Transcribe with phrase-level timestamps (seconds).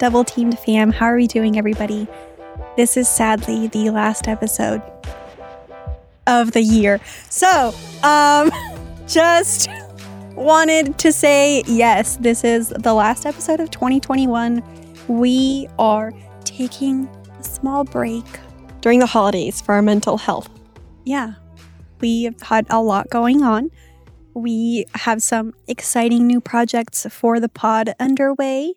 [0.00, 0.92] Double Teamed fam?
[0.92, 2.08] How are we doing, everybody?
[2.74, 4.80] This is sadly the last episode
[6.26, 7.00] of the year.
[7.28, 8.50] So, um,
[9.06, 9.68] just
[10.34, 14.62] wanted to say yes, this is the last episode of 2021.
[15.06, 16.14] We are
[16.44, 17.06] taking
[17.38, 18.24] a small break.
[18.80, 20.48] during the holidays for our mental health.
[21.04, 21.34] Yeah,
[22.00, 23.70] we have had a lot going on.
[24.32, 28.76] We have some exciting new projects for the pod underway.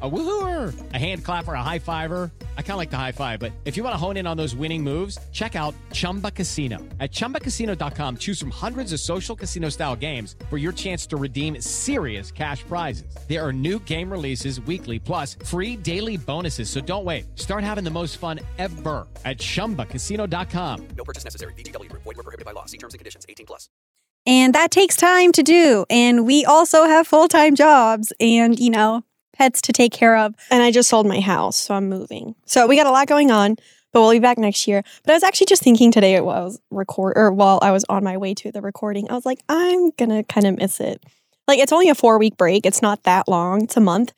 [0.00, 2.30] A woohooer, a hand clapper, a high fiver.
[2.56, 4.36] I kind of like the high five, but if you want to hone in on
[4.36, 6.78] those winning moves, check out Chumba Casino.
[7.00, 11.60] At chumbacasino.com, choose from hundreds of social casino style games for your chance to redeem
[11.60, 13.12] serious cash prizes.
[13.26, 16.70] There are new game releases weekly, plus free daily bonuses.
[16.70, 17.36] So don't wait.
[17.36, 20.88] Start having the most fun ever at chumbacasino.com.
[20.96, 21.54] No purchase necessary.
[21.54, 22.04] VGW Group.
[22.04, 22.66] Void were prohibited by law.
[22.66, 23.26] See terms and conditions.
[23.28, 23.68] 18 plus.
[24.26, 25.86] And that takes time to do.
[25.88, 29.02] And we also have full time jobs and, you know,
[29.38, 30.34] pets to take care of.
[30.50, 32.34] And I just sold my house, so I'm moving.
[32.44, 33.56] So we got a lot going on,
[33.92, 34.82] but we'll be back next year.
[35.04, 37.84] But I was actually just thinking today while I was record or while I was
[37.88, 41.02] on my way to the recording, I was like, I'm gonna kind of miss it.
[41.46, 42.66] Like it's only a four week break.
[42.66, 43.62] It's not that long.
[43.62, 44.12] It's a month.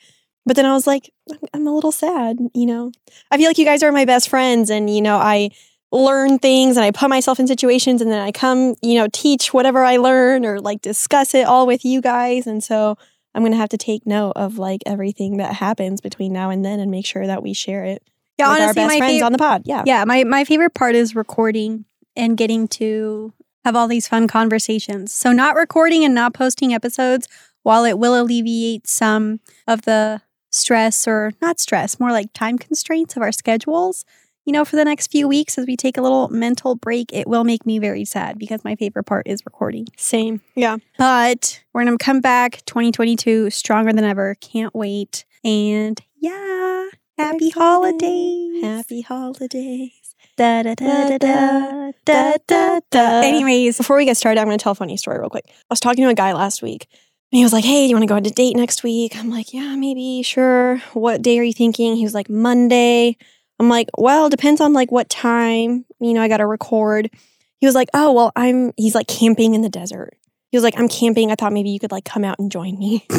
[0.46, 1.12] But then I was like,
[1.52, 2.90] I'm a little sad, you know.
[3.30, 5.50] I feel like you guys are my best friends, and you know, I
[5.92, 9.52] learn things and I put myself in situations, and then I come, you know, teach
[9.52, 12.46] whatever I learn or like discuss it all with you guys.
[12.46, 12.96] And so
[13.34, 16.80] I'm gonna have to take note of like everything that happens between now and then,
[16.80, 18.02] and make sure that we share it
[18.38, 19.62] Yeah, with our honestly, best my friends fav- on the pod.
[19.64, 19.82] Yeah.
[19.86, 21.84] yeah, my, my favorite part is recording
[22.16, 23.32] and getting to
[23.64, 25.12] have all these fun conversations.
[25.12, 27.28] So, not recording and not posting episodes,
[27.62, 33.16] while it will alleviate some of the stress or not stress, more like time constraints
[33.16, 34.04] of our schedules,
[34.50, 37.28] you know, for the next few weeks as we take a little mental break, it
[37.28, 39.86] will make me very sad because my favorite part is recording.
[39.96, 40.40] Same.
[40.56, 40.78] Yeah.
[40.98, 44.34] But we're going to come back 2022 stronger than ever.
[44.40, 45.24] Can't wait.
[45.44, 47.52] And yeah, happy excited.
[47.62, 48.64] holidays.
[48.64, 50.16] Happy holidays.
[50.36, 53.20] Da, da, da, da, da, da, da, da.
[53.22, 55.44] Anyways, Before we get started, I'm going to tell a funny story real quick.
[55.46, 56.88] I was talking to a guy last week.
[57.30, 59.16] And he was like, Hey, do you want to go on a date next week?
[59.16, 60.78] I'm like, Yeah, maybe, sure.
[60.92, 61.94] What day are you thinking?
[61.94, 63.16] He was like, Monday.
[63.60, 65.84] I'm like, Well, depends on like what time.
[66.00, 67.10] You know, I got to record.
[67.58, 70.16] He was like, Oh, well, I'm, he's like camping in the desert.
[70.50, 71.30] He was like, I'm camping.
[71.30, 73.06] I thought maybe you could like come out and join me.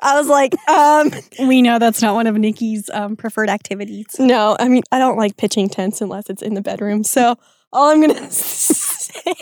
[0.00, 1.10] I was like, um,
[1.48, 4.06] we know that's not one of Niki's um, preferred activities.
[4.18, 7.02] no, I mean, I don't like pitching tents unless it's in the bedroom.
[7.04, 7.36] So
[7.72, 9.32] all I'm gonna say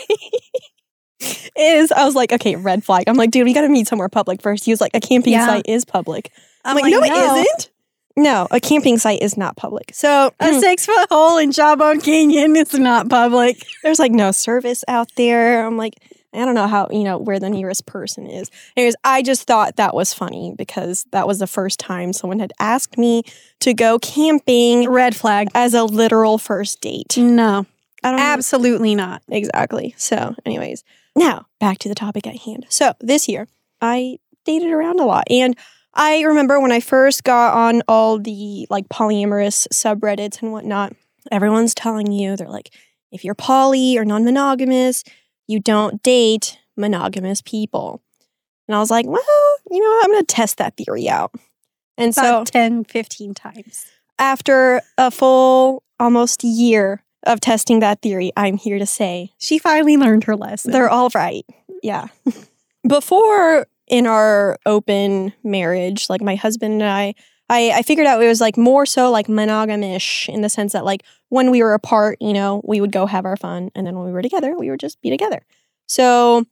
[1.57, 3.05] is, I was like, okay, red flag.
[3.07, 4.65] I'm like, dude, we got to meet somewhere public first.
[4.65, 5.45] He was like, a camping Yeah.
[5.45, 6.31] site is public.
[6.65, 7.01] I'm, like, no.
[7.03, 7.69] it isn't.
[8.15, 9.91] No, a camping site is not public.
[9.93, 10.59] So A mm.
[10.59, 13.63] six foot hole in Jawbone Canyon is not public.
[13.83, 15.65] there's like no service out there.
[15.65, 15.95] I'm like,
[16.33, 18.49] I don't know how, you know, where the nearest person is.
[18.75, 22.53] Anyways, I just thought that was funny because that was the first time someone had
[22.59, 23.23] asked me
[23.61, 25.49] to go camping Red flag.
[25.53, 27.17] as a literal first date.
[27.17, 27.65] No,
[28.03, 28.23] I don't know.
[28.23, 29.21] absolutely not.
[29.29, 29.93] Exactly.
[29.97, 30.83] So, anyways,
[31.15, 32.65] now back to the topic at hand.
[32.69, 33.47] So, this year
[33.81, 35.25] I dated around a lot.
[35.29, 35.55] And
[35.95, 40.93] I remember when I first got on all the like polyamorous subreddits and whatnot,
[41.31, 42.73] everyone's telling you, they're like,
[43.11, 45.03] if you're poly or non monogamous,
[45.47, 48.01] you don't date monogamous people.
[48.67, 49.21] And I was like, well,
[49.69, 49.99] you know.
[50.03, 51.31] I'm going to test that theory out.
[51.97, 53.85] And so, About 10, 15 times.
[54.17, 59.95] after a full almost year of testing that theory, I'm here to say She finally
[59.97, 60.71] learned her lesson.
[60.71, 61.45] they're all right.
[61.83, 62.07] Yeah.
[62.87, 67.15] Before in our open marriage, like my husband and I,
[67.49, 70.85] I, I figured out it was like more so like monogamish in the sense that
[70.85, 73.69] like when we were apart, you know, we would go have our fun.
[73.75, 75.45] And then when we were together, we would just be together.
[75.87, 76.45] So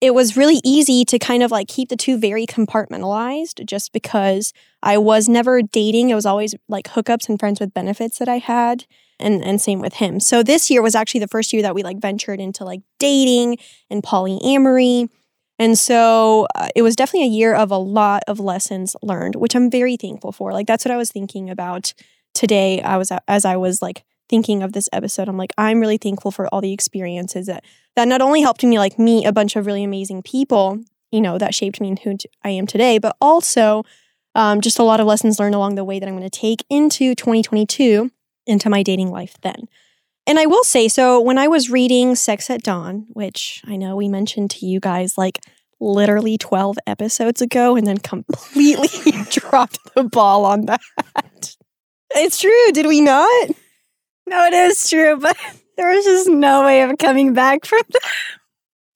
[0.00, 4.52] it was really easy to kind of like keep the two very compartmentalized just because
[4.82, 6.10] I was never dating.
[6.10, 8.84] It was always like hookups and friends with benefits that I had.
[9.18, 10.20] And, and same with him.
[10.20, 13.56] So this year was actually the first year that we like ventured into like dating
[13.88, 15.08] and polyamory.
[15.58, 19.56] And so uh, it was definitely a year of a lot of lessons learned, which
[19.56, 20.52] I'm very thankful for.
[20.52, 21.94] Like that's what I was thinking about
[22.34, 22.82] today.
[22.82, 25.28] I was as I was like thinking of this episode.
[25.28, 27.64] I'm like I'm really thankful for all the experiences that
[27.94, 30.80] that not only helped me like meet a bunch of really amazing people,
[31.10, 33.84] you know, that shaped me and who I am today, but also
[34.34, 36.64] um, just a lot of lessons learned along the way that I'm going to take
[36.68, 38.10] into 2022
[38.46, 39.66] into my dating life then.
[40.26, 43.94] And I will say, so when I was reading Sex at Dawn, which I know
[43.96, 45.40] we mentioned to you guys like
[45.80, 50.80] literally 12 episodes ago and then completely dropped the ball on that.
[52.14, 53.50] It's true, did we not?
[54.26, 55.36] no, it is true, but
[55.76, 58.00] There was just no way of coming back from that.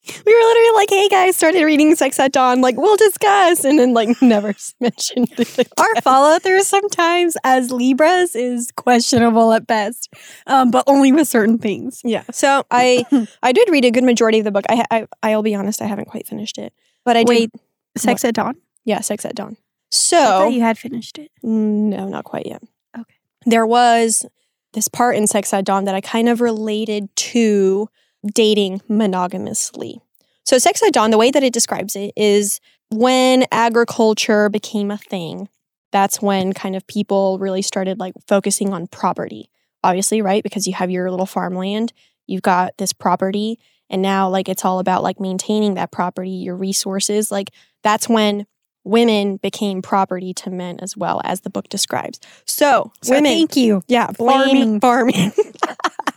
[0.07, 2.59] We were literally like, "Hey guys, started reading Sex at Dawn.
[2.59, 5.67] Like, we'll discuss," and then like never mentioned it.
[5.77, 10.11] Our follow through sometimes as Libras is questionable at best,
[10.47, 12.01] um, but only with certain things.
[12.03, 12.23] Yeah.
[12.31, 13.05] So I
[13.43, 14.65] I did read a good majority of the book.
[14.69, 16.73] I, I I'll be honest, I haven't quite finished it,
[17.05, 17.61] but I Wait, did.
[18.01, 18.55] Sex at Dawn?
[18.85, 19.51] Yeah, Sex at Dawn.
[19.53, 19.55] I
[19.91, 21.29] So thought you had finished it.
[21.43, 22.63] no, not quite yet.
[22.97, 23.15] Okay.
[23.45, 24.25] There was
[24.73, 27.87] this part in Sex at Dawn that I kind of related to
[28.25, 29.99] dating monogamously.
[30.45, 32.59] So Sex at Dawn, the way that it describes it is
[32.89, 35.49] when agriculture became a thing.
[35.91, 39.49] That's when kind of people really started like focusing on property.
[39.83, 40.43] Obviously, right?
[40.43, 41.91] Because you have your little farmland,
[42.27, 43.59] you've got this property,
[43.89, 47.31] and now like it's all about like maintaining that property, your resources.
[47.31, 47.49] Like
[47.83, 48.45] that's when
[48.83, 52.19] women became property to men as well as the book describes.
[52.45, 53.83] So, So women thank you.
[53.87, 54.79] yeah, Farming.
[54.79, 55.31] farming.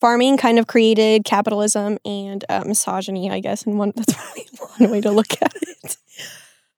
[0.00, 4.48] farming kind of created capitalism and uh, misogyny, I guess, and one that's probably
[4.78, 5.96] one way to look at it.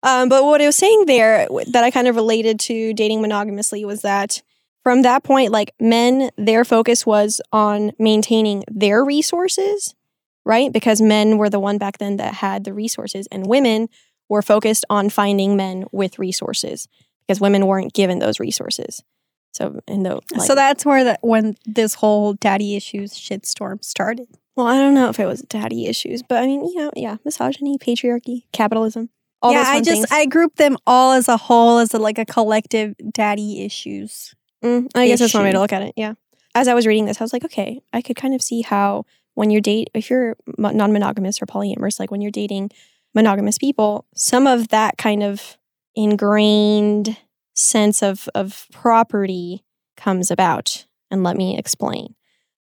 [0.03, 3.85] Um, but what I was saying there that I kind of related to dating monogamously
[3.85, 4.43] was that
[4.83, 9.95] from that point, like men, their focus was on maintaining their resources,
[10.45, 10.73] right?
[10.73, 13.89] Because men were the one back then that had the resources, and women
[14.29, 16.89] were focused on finding men with resources
[17.21, 19.05] because women weren't given those resources.
[19.53, 24.29] So, in the like, so that's where that when this whole daddy issues shitstorm started.
[24.57, 27.17] Well, I don't know if it was daddy issues, but I mean, you know, yeah,
[27.25, 29.11] misogyny, patriarchy, capitalism.
[29.41, 30.07] All yeah, I just things.
[30.11, 34.35] I group them all as a whole as a, like a collective daddy issues.
[34.63, 35.95] Mm, I guess that's one way to look at it.
[35.97, 36.15] Yeah.
[36.55, 39.05] As I was reading this, I was like, okay, I could kind of see how
[39.35, 42.71] when you're date, if you're non-monogamous or polyamorous, like when you're dating
[43.15, 45.57] monogamous people, some of that kind of
[45.97, 47.17] ingrained
[47.55, 49.65] sense of of property
[49.97, 50.87] comes about.
[51.11, 52.15] And let me explain.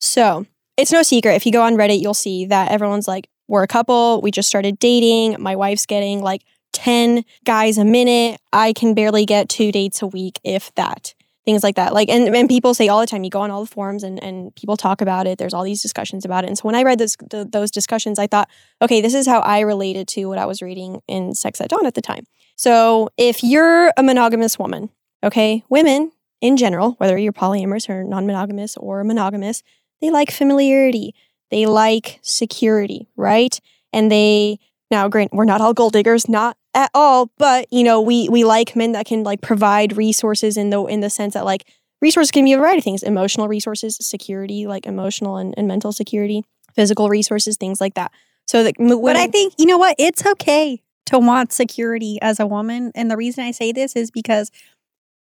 [0.00, 0.46] So
[0.76, 1.34] it's no secret.
[1.34, 4.20] If you go on Reddit, you'll see that everyone's like, we're a couple.
[4.20, 5.40] We just started dating.
[5.40, 6.43] My wife's getting like
[6.73, 8.40] 10 guys a minute.
[8.52, 11.14] I can barely get two dates a week, if that.
[11.44, 11.93] Things like that.
[11.93, 14.23] Like, and, and people say all the time, you go on all the forums and,
[14.23, 15.38] and people talk about it.
[15.38, 16.46] There's all these discussions about it.
[16.46, 18.49] And so when I read those, th- those discussions, I thought,
[18.81, 21.84] okay, this is how I related to what I was reading in Sex at Dawn
[21.84, 22.25] at the time.
[22.56, 24.90] So if you're a monogamous woman,
[25.25, 29.62] okay, women in general, whether you're polyamorous or non monogamous or monogamous,
[30.00, 31.14] they like familiarity.
[31.50, 33.58] They like security, right?
[33.93, 34.58] And they
[34.90, 38.44] now, grant we're not all gold diggers, not at all, but you know, we we
[38.44, 41.66] like men that can like provide resources in the in the sense that like
[42.00, 45.93] resources can be a variety of things: emotional resources, security, like emotional and, and mental
[45.93, 46.44] security,
[46.75, 48.10] physical resources, things like that.
[48.46, 49.96] So that, But I think you know what?
[49.98, 54.10] It's okay to want security as a woman, and the reason I say this is
[54.10, 54.50] because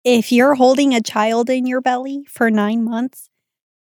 [0.04, 3.30] if you're holding a child in your belly for nine months,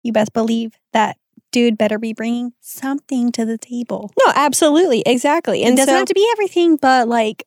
[0.03, 1.18] you best believe that
[1.51, 4.12] dude better be bringing something to the table.
[4.25, 7.45] no, absolutely, exactly, It and doesn't so have to be everything, but like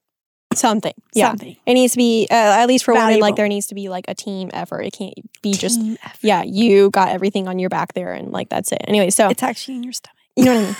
[0.54, 1.28] something, yeah.
[1.28, 1.56] something.
[1.66, 3.20] It needs to be uh, at least for women.
[3.20, 4.82] Like there needs to be like a team effort.
[4.82, 6.18] It can't be just effort.
[6.22, 8.82] yeah, you got everything on your back there, and like that's it.
[8.86, 10.16] Anyway, so It's actually in your stomach.
[10.36, 10.78] You know what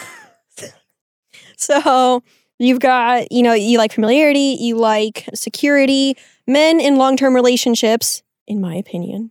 [0.60, 0.72] I mean?
[1.56, 2.22] so
[2.58, 6.16] you've got, you know, you like familiarity, you like security.
[6.46, 9.30] Men in long term relationships, in my opinion,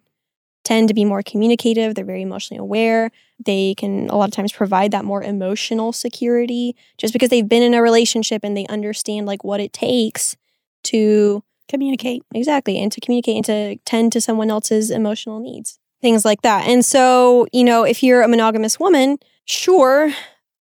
[0.63, 1.95] tend to be more communicative.
[1.95, 3.11] They're very emotionally aware.
[3.43, 7.63] They can a lot of times provide that more emotional security just because they've been
[7.63, 10.37] in a relationship and they understand like what it takes
[10.83, 12.23] to Communicate.
[12.35, 12.77] Exactly.
[12.79, 16.67] And to communicate and to tend to someone else's emotional needs, things like that.
[16.67, 20.11] And so, you know, if you're a monogamous woman, sure,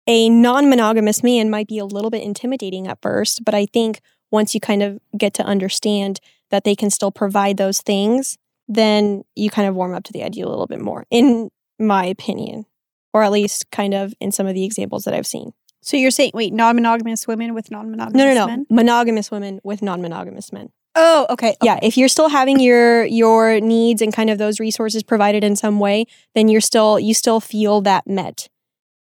[0.06, 3.44] a non monogamous man might be a little bit intimidating at first.
[3.44, 7.56] But I think once you kind of get to understand that they can still provide
[7.56, 8.36] those things,
[8.68, 12.04] then you kind of warm up to the idea a little bit more, in my
[12.04, 12.66] opinion,
[13.12, 15.52] or at least kind of in some of the examples that I've seen.
[15.82, 18.46] So you're saying wait, non-monogamous women with non-monogamous No, no, no.
[18.46, 18.66] men?
[18.70, 20.70] Monogamous women with non monogamous men.
[20.96, 21.54] Oh, okay.
[21.62, 25.54] yeah if you're still having your your needs and kind of those resources provided in
[25.54, 26.04] some way
[26.34, 28.48] then you're still you still feel that met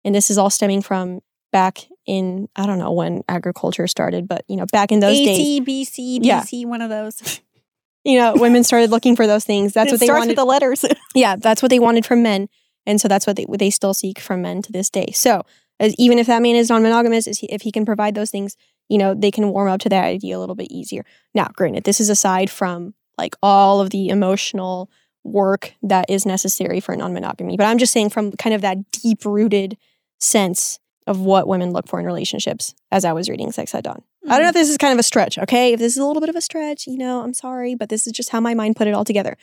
[0.08, 1.20] and this is all stemming from
[1.52, 5.60] back in i don't know when agriculture started but you know back in those days
[5.60, 6.40] AT, BC, Yeah.
[6.40, 7.40] BC, one of those.
[8.04, 10.36] you know women started looking for those things that's It what they starts wanted with
[10.36, 10.84] the letters.
[11.14, 12.48] yeah that's what they wanted from men
[12.86, 15.42] and so that's what they, what they still seek from men to this day so
[15.80, 18.56] as, even if that man is non-monogamous is he, if he can provide those things
[18.88, 21.84] you know they can warm up to that idea a little bit easier now granted
[21.84, 24.90] this is aside from like all of the emotional
[25.24, 29.24] work that is necessary for non-monogamy but i'm just saying from kind of that deep
[29.26, 29.76] rooted
[30.18, 34.02] sense of what women look for in relationships as i was reading sex at dawn
[34.26, 34.48] i don't know mm.
[34.48, 36.36] if this is kind of a stretch okay if this is a little bit of
[36.36, 38.94] a stretch you know i'm sorry but this is just how my mind put it
[38.94, 39.36] all together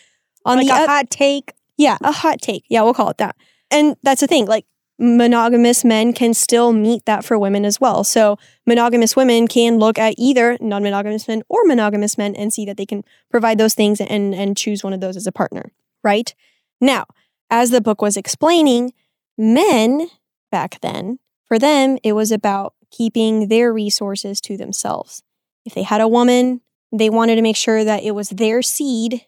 [0.45, 1.53] on like the a hot take.
[1.77, 2.63] yeah, a hot take.
[2.69, 3.35] Yeah, we'll call it that.
[3.71, 4.45] and that's the thing.
[4.45, 4.65] Like
[4.97, 8.03] monogamous men can still meet that for women as well.
[8.05, 12.77] So monogamous women can look at either non-monogamous men or monogamous men and see that
[12.77, 15.71] they can provide those things and and choose one of those as a partner,
[16.03, 16.33] right?
[16.79, 17.05] Now,
[17.49, 18.93] as the book was explaining,
[19.37, 20.07] men
[20.55, 25.21] back then, for them it was about keeping their resources to themselves.
[25.65, 26.61] If they had a woman,
[26.93, 29.25] they wanted to make sure that it was their seed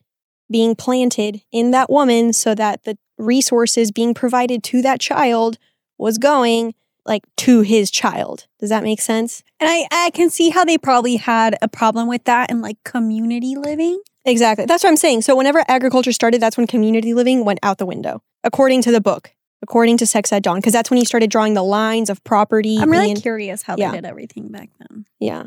[0.49, 5.57] being planted in that woman so that the resources being provided to that child
[5.97, 6.73] was going
[7.05, 8.47] like to his child.
[8.57, 9.43] Does that make sense?
[9.59, 12.77] And I, I can see how they probably had a problem with that in like
[12.85, 14.01] community living.
[14.23, 14.65] Exactly.
[14.65, 15.23] That's what I'm saying.
[15.23, 19.01] So whenever agriculture started, that's when community living went out the window, according to the
[19.01, 22.23] book, according to Sex at Dawn, because that's when he started drawing the lines of
[22.23, 22.77] property.
[22.77, 23.91] I'm really and- curious how yeah.
[23.91, 25.05] they did everything back then.
[25.19, 25.45] Yeah.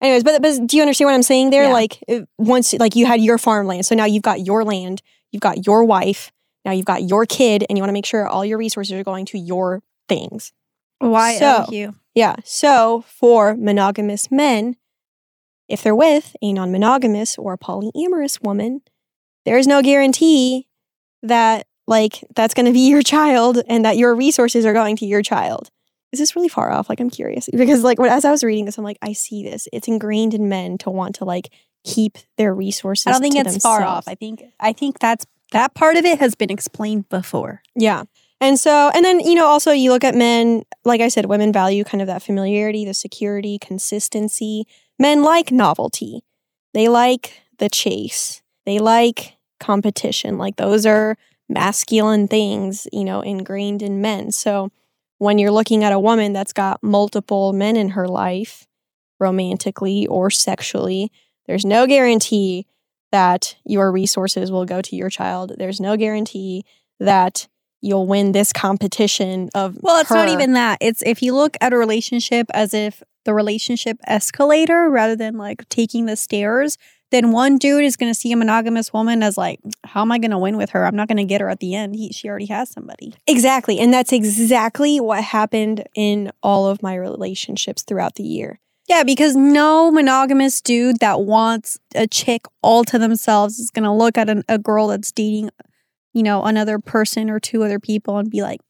[0.00, 1.64] Anyways, but, but do you understand what I'm saying there?
[1.64, 1.72] Yeah.
[1.72, 5.42] Like it- once like you had your farmland, so now you've got your land, you've
[5.42, 6.32] got your wife,
[6.64, 9.04] now you've got your kid, and you want to make sure all your resources are
[9.04, 10.52] going to your things.
[10.98, 11.94] Why So- you?
[12.14, 12.36] Yeah.
[12.44, 14.76] So for monogamous men,
[15.68, 18.82] if they're with a non-monogamous or polyamorous woman,
[19.44, 20.68] there's no guarantee
[21.22, 25.06] that like that's going to be your child and that your resources are going to
[25.06, 25.70] your child.
[26.12, 26.90] Is this really far off?
[26.90, 29.42] Like I'm curious because like when, as I was reading this, I'm like I see
[29.42, 29.66] this.
[29.72, 31.50] It's ingrained in men to want to like
[31.84, 33.06] keep their resources.
[33.06, 34.06] I don't think to it's far themselves.
[34.06, 34.12] off.
[34.12, 37.62] I think I think that's that part of it has been explained before.
[37.74, 38.04] Yeah.
[38.40, 41.52] And so, and then, you know, also you look at men, like I said, women
[41.52, 44.64] value kind of that familiarity, the security, consistency.
[44.98, 46.24] Men like novelty.
[46.74, 48.42] They like the chase.
[48.66, 50.38] They like competition.
[50.38, 51.16] Like those are
[51.52, 54.32] masculine things, you know, ingrained in men.
[54.32, 54.70] So
[55.18, 58.66] when you're looking at a woman that's got multiple men in her life,
[59.22, 61.10] romantically or sexually,
[61.46, 62.66] there's no guarantee
[63.12, 65.52] that your resources will go to your child.
[65.58, 66.64] There's no guarantee
[66.98, 67.46] that
[67.80, 70.78] you'll win this competition of Well, it's not even that.
[70.80, 75.68] It's if you look at a relationship as if the relationship escalator rather than like
[75.68, 76.78] taking the stairs,
[77.12, 80.18] then one dude is going to see a monogamous woman as like, how am I
[80.18, 80.84] going to win with her?
[80.84, 81.94] I'm not going to get her at the end.
[81.94, 83.14] He, she already has somebody.
[83.28, 89.04] exactly and that's exactly what happened in all of my relationships throughout the year Yeah,
[89.04, 94.18] because no monogamous dude that wants a chick all to themselves is going to look
[94.18, 95.50] at an, a girl that's dating,
[96.12, 98.60] you know, another person or two other people and be like,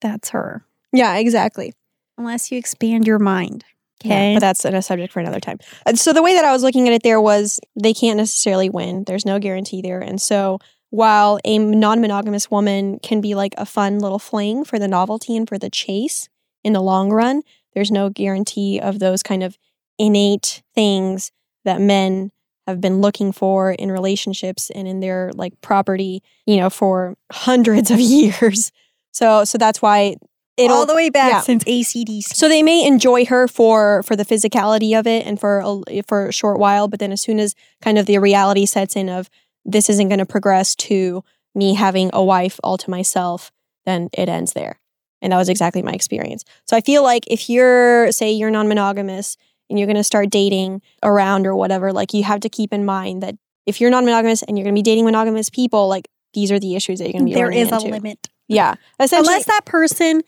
[0.00, 0.64] that's her.
[0.92, 1.72] yeah exactly
[2.18, 3.64] Unless you expand your mind.
[4.08, 5.58] Yeah, but that's a subject for another time.
[5.94, 9.04] So the way that I was looking at it there was they can't necessarily win.
[9.04, 10.00] There's no guarantee there.
[10.00, 10.58] And so
[10.90, 15.48] while a non-monogamous woman can be like a fun little fling for the novelty and
[15.48, 16.28] for the chase
[16.64, 17.42] in the long run,
[17.74, 19.58] there's no guarantee of those kind of
[19.98, 21.32] innate things
[21.64, 22.30] that men
[22.66, 27.90] have been looking for in relationships and in their like property, you know, for hundreds
[27.90, 28.72] of years.
[29.12, 30.16] So so that's why
[30.56, 31.40] it'll all the way back yeah.
[31.40, 32.22] since ACDC.
[32.22, 36.28] so they may enjoy her for for the physicality of it and for a, for
[36.28, 39.28] a short while, but then as soon as kind of the reality sets in of
[39.64, 41.22] this isn't going to progress to
[41.54, 43.50] me having a wife all to myself,
[43.84, 44.78] then it ends there.
[45.22, 46.44] And that was exactly my experience.
[46.66, 49.36] So I feel like if you're say you're non-monogamous
[49.68, 52.84] and you're going to start dating around or whatever, like you have to keep in
[52.84, 53.34] mind that
[53.64, 56.76] if you're non-monogamous and you're going to be dating monogamous people, like these are the
[56.76, 57.88] issues that you're going to be There is a into.
[57.88, 58.28] limit.
[58.46, 58.74] Yeah.
[59.00, 60.22] Unless that person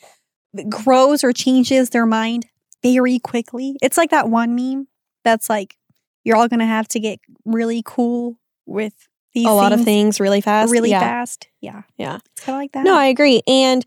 [0.69, 2.47] grows or changes their mind
[2.83, 3.77] very quickly.
[3.83, 4.89] It's like that one meme
[5.25, 5.77] that's like,
[6.25, 10.21] you're all going to have to get really cool with these a lot of things
[10.21, 10.73] really fast.
[10.73, 11.01] really yeah.
[11.01, 11.49] fast.
[11.61, 11.83] Yeah.
[11.97, 12.19] Yeah.
[12.33, 12.85] It's kind of like that.
[12.85, 13.43] No, I agree.
[13.47, 13.85] And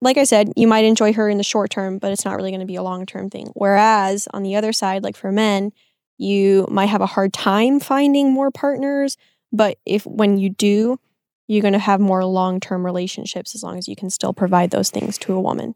[0.00, 2.50] like I said, you might enjoy her in the short term, but it's not really
[2.50, 3.50] going to be a long term thing.
[3.54, 5.72] Whereas on the other side, like for men,
[6.18, 9.16] you might have a hard time finding more partners,
[9.52, 10.98] but if when you do,
[11.46, 14.70] you're going to have more long term relationships as long as you can still provide
[14.70, 15.74] those things to a woman.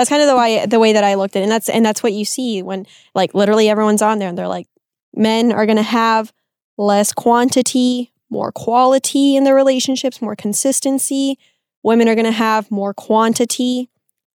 [0.00, 1.42] That's kind of the way the way that I looked at it.
[1.42, 4.48] And that's and that's what you see when like literally everyone's on there and they're
[4.48, 4.66] like,
[5.14, 6.32] men are gonna have
[6.78, 11.38] less quantity, more quality in their relationships, more consistency.
[11.82, 13.90] Women are gonna have more quantity,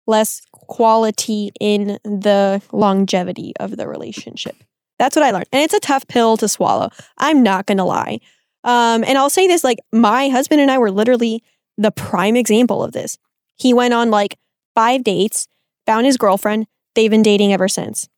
[0.06, 4.58] less quality in the longevity of the relationship.
[5.00, 5.48] That's what I learned.
[5.52, 6.92] And it's a tough pill to swallow.
[7.18, 8.20] I'm not gonna lie.
[8.64, 11.42] Um, and I'll say this like my husband and I were literally
[11.76, 13.18] the prime example of this.
[13.56, 14.38] He went on like
[14.76, 15.48] five dates,
[15.86, 16.68] found his girlfriend.
[16.96, 18.10] They've been dating ever since.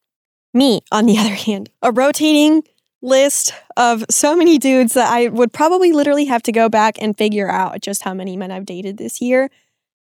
[0.54, 2.64] Me, on the other hand, a rotating
[3.02, 7.18] list of so many dudes that I would probably literally have to go back and
[7.18, 9.50] figure out just how many men I've dated this year.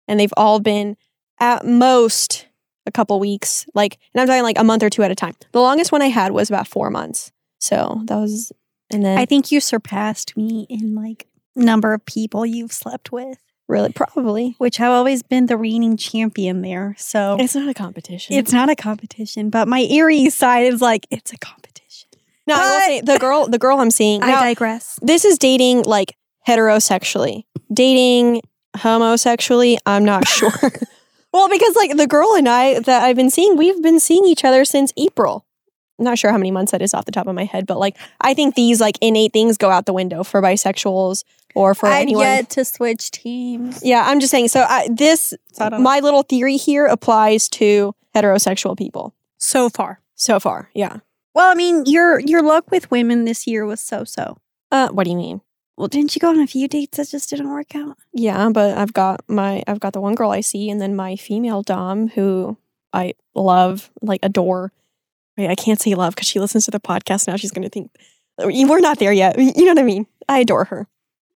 [0.06, 0.96] And they've all been
[1.40, 2.46] at most
[2.86, 5.34] a couple weeks, like, and I'm talking like a month or two at a time.
[5.52, 7.32] The longest one I had was about four months.
[7.58, 8.52] So that was,
[8.90, 13.38] and then I think you surpassed me in like number of people you've slept with.
[13.66, 14.54] Really, probably.
[14.58, 16.94] which I've always been the reigning champion there.
[16.98, 18.36] So It's not a competition.
[18.36, 22.08] it's not a competition, but my Aries side is like it's a competition.
[22.46, 22.56] no.
[22.56, 24.22] I will say the girl, the girl I'm seeing.
[24.22, 24.98] I now, digress.
[25.00, 26.16] this is dating like
[26.46, 27.44] heterosexually.
[27.72, 28.42] Dating
[28.76, 30.50] homosexually, I'm not sure.
[31.32, 34.44] well, because like the girl and I that I've been seeing, we've been seeing each
[34.44, 35.44] other since April.
[35.98, 37.78] I'm not sure how many months that is off the top of my head, but
[37.78, 41.22] like I think these like innate things go out the window for bisexuals
[41.54, 42.22] or for I've anyone.
[42.24, 43.80] yet to switch teams.
[43.84, 44.48] yeah, I'm just saying.
[44.48, 50.00] So I, this, So I my little theory here applies to heterosexual people so far.
[50.14, 50.70] so far.
[50.74, 50.98] Yeah.
[51.34, 54.38] Well, I mean, your your luck with women this year was so so.
[54.70, 55.40] Uh, what do you mean?
[55.76, 57.96] Well, didn't you go on a few dates that just didn't work out?
[58.12, 61.16] Yeah, but I've got my I've got the one girl I see, and then my
[61.16, 62.56] female dom who
[62.92, 64.72] I love, like adore.
[65.36, 67.34] Wait, I can't say love because she listens to the podcast now.
[67.34, 67.90] She's gonna think
[68.38, 69.36] we're not there yet.
[69.36, 70.06] You know what I mean?
[70.28, 70.86] I adore her.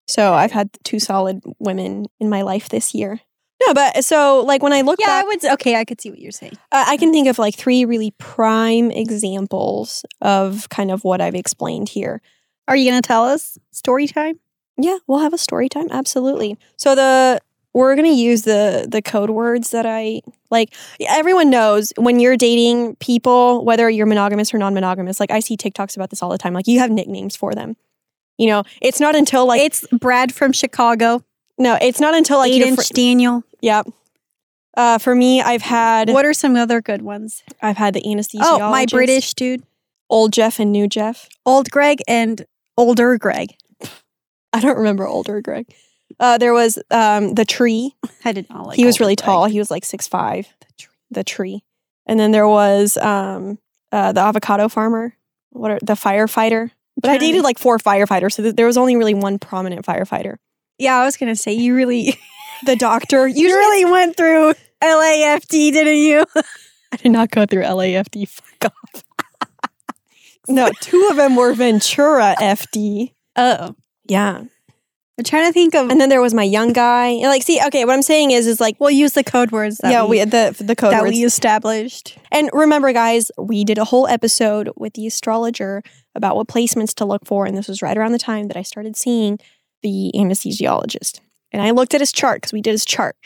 [0.07, 3.21] So I've had two solid women in my life this year.
[3.67, 5.45] No, but so like when I look Yeah, I would.
[5.45, 6.57] Okay, I could see what you're saying.
[6.73, 11.35] uh, I can think of like three really prime examples of kind of what I've
[11.35, 12.21] explained here.
[12.69, 14.39] Are you gonna tell us story time?
[14.77, 15.89] Yeah, we'll have a story time.
[15.91, 16.59] Absolutely.
[16.77, 17.41] So the
[17.73, 20.21] we're gonna use the the code words that I
[20.51, 20.75] like.
[21.09, 25.19] Everyone knows when you're dating people, whether you're monogamous or non-monogamous.
[25.19, 26.53] Like I see TikToks about this all the time.
[26.53, 27.77] Like you have nicknames for them.
[28.38, 31.23] You know, it's not until like it's Brad from Chicago,
[31.59, 33.45] no, it's not until like eight inch fr- Daniel.
[33.61, 33.88] Yep.
[34.76, 37.43] Uh, for me, I've had What are some other good ones?
[37.62, 38.40] I've had the anesthesiologist.
[38.43, 39.62] Oh, my British dude,
[40.11, 41.28] old Jeff and new Jeff.
[41.47, 42.45] old Greg and
[42.76, 43.55] older Greg.
[44.52, 45.66] I don't remember older Greg.
[46.21, 47.95] Uh, there was um, the tree.
[48.25, 48.76] I did not like.
[48.76, 49.25] he was really Greg.
[49.25, 49.47] tall.
[49.47, 50.47] He was like six five.
[50.61, 50.93] The tree.
[51.11, 51.64] The tree,
[52.07, 53.59] and then there was um,
[53.93, 55.16] uh, the avocado farmer.
[55.50, 56.71] What are the firefighter?
[57.00, 60.37] But I dated like four firefighters, so there was only really one prominent firefighter.
[60.79, 62.19] Yeah, I was gonna say you really,
[62.65, 63.26] The doctor.
[63.29, 66.25] you really went through LAFD, didn't you?
[66.92, 68.29] I did not go through LAFD.
[68.29, 69.05] Fuck off.
[70.49, 73.12] no, two of them were Ventura FD.
[73.37, 73.75] Oh,
[74.07, 74.44] Yeah,
[75.18, 75.90] I'm trying to think of.
[75.90, 77.09] and then there was my young guy.
[77.09, 79.79] And, Like, see, okay, what I'm saying is, is like, we'll use the code words.
[79.79, 81.12] That yeah, we, we the the code that words.
[81.12, 82.16] we established.
[82.31, 85.83] And remember, guys, we did a whole episode with the astrologer
[86.16, 87.46] about what placements to look for.
[87.46, 89.38] And this was right around the time that I started seeing
[89.83, 91.20] the anesthesiologist.
[91.52, 93.16] And I looked at his chart because we did his chart.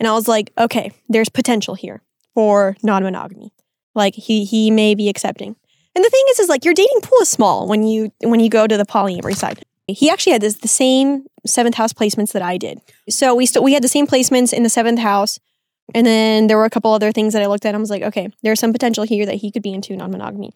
[0.00, 2.02] And I was like, okay, there's potential here
[2.34, 3.52] for non monogamy.
[3.94, 5.56] Like he he may be accepting.
[5.94, 8.48] And the thing is, is like your dating pool is small when you when you
[8.48, 9.62] go to the polyamory side.
[9.86, 12.80] He actually had this the same seventh house placements that I did.
[13.10, 15.38] So we still we had the same placements in the seventh house.
[15.94, 18.02] And then there were a couple other things that I looked at I was like,
[18.02, 20.52] okay, there's some potential here that he could be into non monogamy.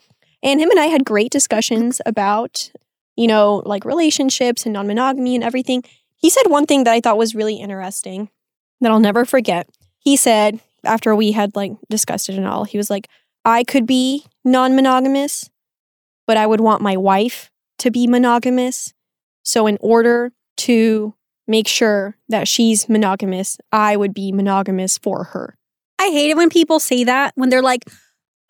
[0.46, 2.70] And him and I had great discussions about,
[3.16, 5.82] you know, like relationships and non monogamy and everything.
[6.14, 8.30] He said one thing that I thought was really interesting
[8.80, 9.68] that I'll never forget.
[9.98, 13.08] He said, after we had like discussed it and all, he was like,
[13.44, 15.50] I could be non monogamous,
[16.28, 18.94] but I would want my wife to be monogamous.
[19.42, 21.14] So, in order to
[21.48, 25.58] make sure that she's monogamous, I would be monogamous for her.
[25.98, 27.84] I hate it when people say that when they're like,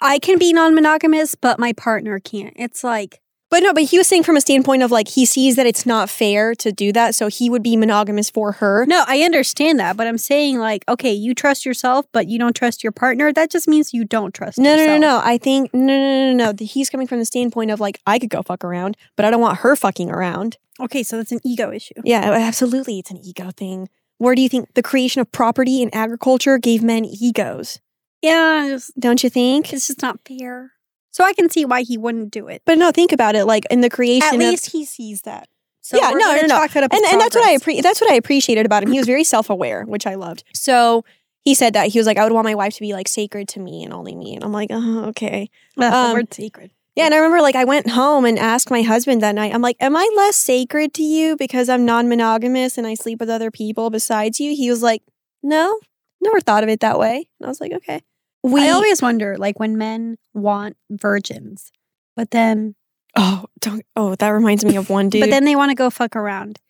[0.00, 4.08] "I can be non-monogamous, but my partner can't." It's like, But no, but he was
[4.08, 7.14] saying from a standpoint of like he sees that it's not fair to do that,
[7.14, 8.84] so he would be monogamous for her.
[8.86, 12.56] no, I understand that, but I'm saying like, okay, you trust yourself, but you don't
[12.56, 13.32] trust your partner.
[13.32, 14.58] That just means you don't trust.
[14.58, 15.00] No, no, no, yourself.
[15.00, 15.20] no.
[15.24, 16.66] I think no, no, no, no, no.
[16.66, 19.40] He's coming from the standpoint of like I could go fuck around, but I don't
[19.40, 20.58] want her fucking around.
[20.80, 21.94] Okay, so that's an ego issue.
[22.04, 23.88] Yeah, absolutely, it's an ego thing.
[24.18, 27.78] Where do you think the creation of property and agriculture gave men egos?
[28.22, 29.72] Yeah, Don't you think?
[29.72, 30.72] it's just not fair.
[31.10, 32.62] So I can see why he wouldn't do it.
[32.66, 33.44] But no, think about it.
[33.46, 35.48] Like in the creation, At of- least he sees that.
[35.80, 36.48] So Yeah, no, no, no.
[36.48, 38.90] chalk it up and and that's what I appre- that's what I appreciated about him.
[38.90, 40.42] He was very self aware, which I loved.
[40.52, 41.04] So
[41.44, 43.46] he said that he was like, I would want my wife to be like sacred
[43.50, 44.34] to me and only me.
[44.34, 45.48] And I'm like, oh, okay.
[45.76, 46.72] That's the um, word sacred.
[46.96, 49.54] Yeah, and I remember like I went home and asked my husband that night.
[49.54, 53.28] I'm like, "Am I less sacred to you because I'm non-monogamous and I sleep with
[53.30, 55.02] other people besides you?" He was like,
[55.42, 55.78] "No,
[56.20, 58.02] never thought of it that way." And I was like, "Okay."
[58.42, 61.72] We I always wonder, like when men want virgins,
[62.14, 62.74] but then
[63.16, 65.20] oh don't oh that reminds me of one dude.
[65.22, 66.60] but then they want to go fuck around,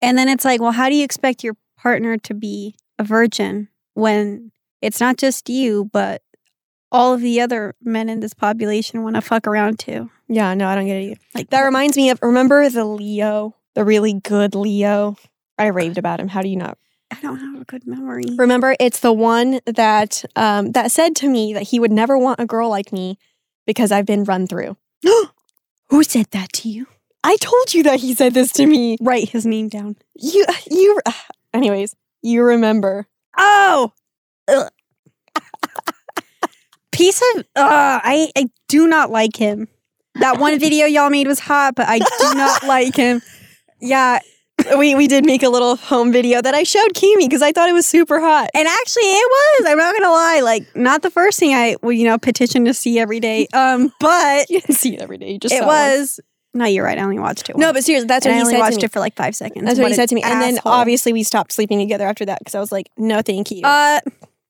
[0.00, 3.68] and then it's like, well, how do you expect your partner to be a virgin
[3.94, 6.22] when it's not just you, but
[6.92, 10.10] all of the other men in this population want to fuck around too?
[10.28, 11.04] yeah, no, I don't get it.
[11.04, 11.20] Either.
[11.34, 15.16] Like That reminds me of remember the Leo, the really good Leo.
[15.58, 16.28] I raved about him.
[16.28, 16.78] How do you not
[17.10, 18.24] I don't have a good memory.
[18.36, 18.76] remember?
[18.78, 22.46] It's the one that um that said to me that he would never want a
[22.46, 23.18] girl like me
[23.66, 24.76] because I've been run through.
[25.90, 26.86] Who said that to you?
[27.24, 28.96] I told you that he said this to me.
[29.00, 29.96] Write his name down.
[30.14, 31.00] You, you.
[31.54, 33.06] Anyways, you remember.
[33.36, 33.92] Oh,
[36.92, 37.40] piece of.
[37.56, 39.68] Uh, I I do not like him.
[40.16, 43.22] That one video y'all made was hot, but I do not like him.
[43.80, 44.18] Yeah,
[44.76, 47.68] we we did make a little home video that I showed Cami because I thought
[47.68, 48.50] it was super hot.
[48.54, 49.70] And actually, it was.
[49.70, 50.40] I'm not gonna lie.
[50.42, 53.46] Like, not the first thing I, well, you know, petition to see every day.
[53.54, 55.32] Um, but You didn't see it every day.
[55.32, 55.76] You just it saw one.
[55.76, 56.20] was.
[56.54, 56.98] No, you're right.
[56.98, 57.56] I only watched it.
[57.56, 58.86] No, but seriously, that's And what I he only said watched to me.
[58.86, 59.64] it for like five seconds.
[59.64, 60.22] That's what What he said to me.
[60.22, 63.50] And then obviously we stopped sleeping together after that because I was like, no, thank
[63.50, 63.62] you.
[63.64, 64.00] uh,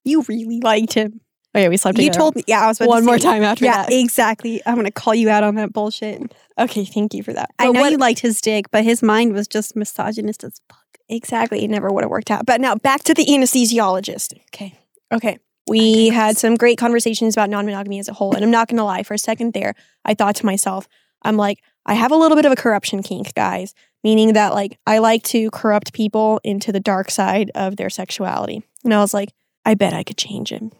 [0.05, 1.21] you really liked him.
[1.55, 2.45] Oh yeah, we slept You told me.
[2.47, 3.93] Yeah, I was about one more time after Yeah, that.
[3.93, 4.61] exactly.
[4.67, 6.33] I'm gonna call you out on that bullshit.
[6.59, 7.51] Okay, thank you for that.
[7.59, 10.61] I But know what- you liked his dick, but his mind was just misogynist as
[10.69, 10.85] fuck.
[11.09, 11.65] exactly.
[11.65, 12.45] It never would have worked out.
[12.47, 14.35] But now back to the anesthesiologist.
[14.55, 14.75] Okay.
[15.13, 15.39] Okay.
[15.69, 18.35] We had some great conversations about non monogamy as a whole.
[18.35, 20.89] And I'm not going to lie, for a second there, I thought to myself,
[21.23, 24.79] I'm like, I have a little bit of a corruption kink, guys, meaning that like
[24.87, 28.63] I like to corrupt people into the dark side of their sexuality.
[28.85, 29.33] And I was like,
[29.67, 30.73] I bet I could change him.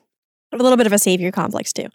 [0.53, 1.87] A little bit of a savior complex too.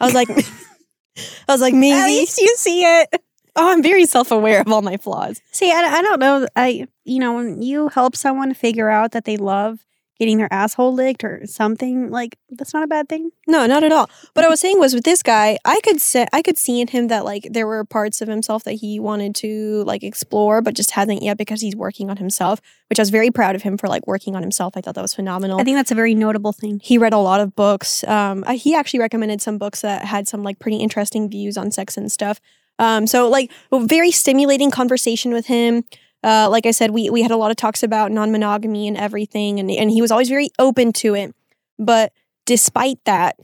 [0.00, 0.28] I was like,
[1.48, 1.98] I was like, maybe.
[1.98, 3.22] At least you see it.
[3.56, 5.40] Oh, I'm very self aware of all my flaws.
[5.50, 6.46] See, I, I don't know.
[6.54, 9.80] I you know when you help someone figure out that they love
[10.18, 13.30] getting their asshole licked or something, like that's not a bad thing.
[13.46, 14.10] No, not at all.
[14.34, 16.88] What I was saying was with this guy, I could say I could see in
[16.88, 20.74] him that like there were parts of himself that he wanted to like explore, but
[20.74, 22.60] just hasn't yet because he's working on himself.
[22.90, 24.76] Which I was very proud of him for like working on himself.
[24.76, 25.60] I thought that was phenomenal.
[25.60, 26.80] I think that's a very notable thing.
[26.82, 28.02] he read a lot of books.
[28.04, 31.96] Um, he actually recommended some books that had some like pretty interesting views on sex
[31.96, 32.40] and stuff.
[32.78, 35.84] Um, so like a very stimulating conversation with him.
[36.22, 38.96] Uh, like I said, we we had a lot of talks about non monogamy and
[38.96, 41.34] everything, and and he was always very open to it.
[41.78, 42.12] But
[42.44, 43.36] despite that,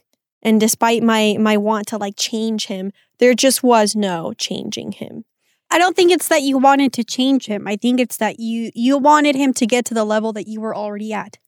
[0.43, 5.25] and despite my my want to like change him, there just was no changing him.
[5.71, 7.67] I don't think it's that you wanted to change him.
[7.67, 10.61] I think it's that you you wanted him to get to the level that you
[10.61, 11.39] were already at.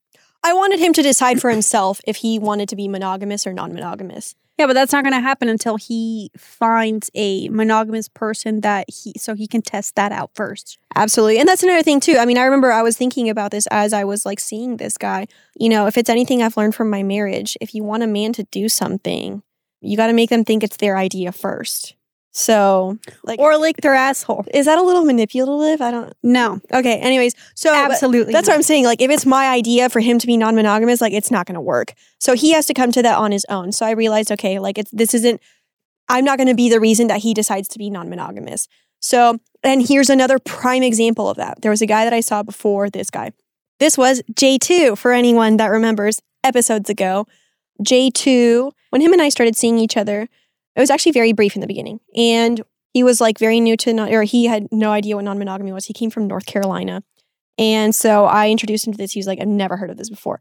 [0.42, 3.74] I wanted him to decide for himself if he wanted to be monogamous or non
[3.74, 4.36] monogamous.
[4.58, 9.12] Yeah, but that's not going to happen until he finds a monogamous person that he
[9.18, 10.78] so he can test that out first.
[10.94, 11.38] Absolutely.
[11.38, 12.16] And that's another thing too.
[12.18, 14.96] I mean, I remember I was thinking about this as I was like seeing this
[14.96, 15.26] guy.
[15.58, 18.32] You know, if it's anything I've learned from my marriage, if you want a man
[18.34, 19.42] to do something,
[19.82, 21.95] you got to make them think it's their idea first.
[22.38, 24.44] So, like Or lick their asshole.
[24.52, 25.80] is that a little manipulative?
[25.80, 27.34] I don't No, Okay, anyways.
[27.54, 28.30] So absolutely.
[28.30, 28.56] that's what.
[28.56, 28.84] I'm saying.
[28.84, 31.62] Like if it's my idea for him to be non-monogamous, like it's not going to
[31.62, 31.94] work.
[32.20, 33.72] So he has to come to that on his own.
[33.72, 35.40] So I realized, okay, like it's this isn't.
[36.10, 38.68] I'm not going to be the reason that he decides to be non-monogamous.
[39.00, 41.62] So and here's another prime example of that.
[41.62, 43.32] There was a guy that I saw before this guy.
[43.80, 47.26] This was J2 for anyone that remembers episodes ago.
[47.82, 50.28] J2, when him and I started seeing each other,
[50.76, 52.00] it was actually very brief in the beginning.
[52.14, 52.62] And
[52.92, 55.72] he was like very new to, non- or he had no idea what non monogamy
[55.72, 55.86] was.
[55.86, 57.02] He came from North Carolina.
[57.58, 59.12] And so I introduced him to this.
[59.12, 60.40] He was like, I've never heard of this before.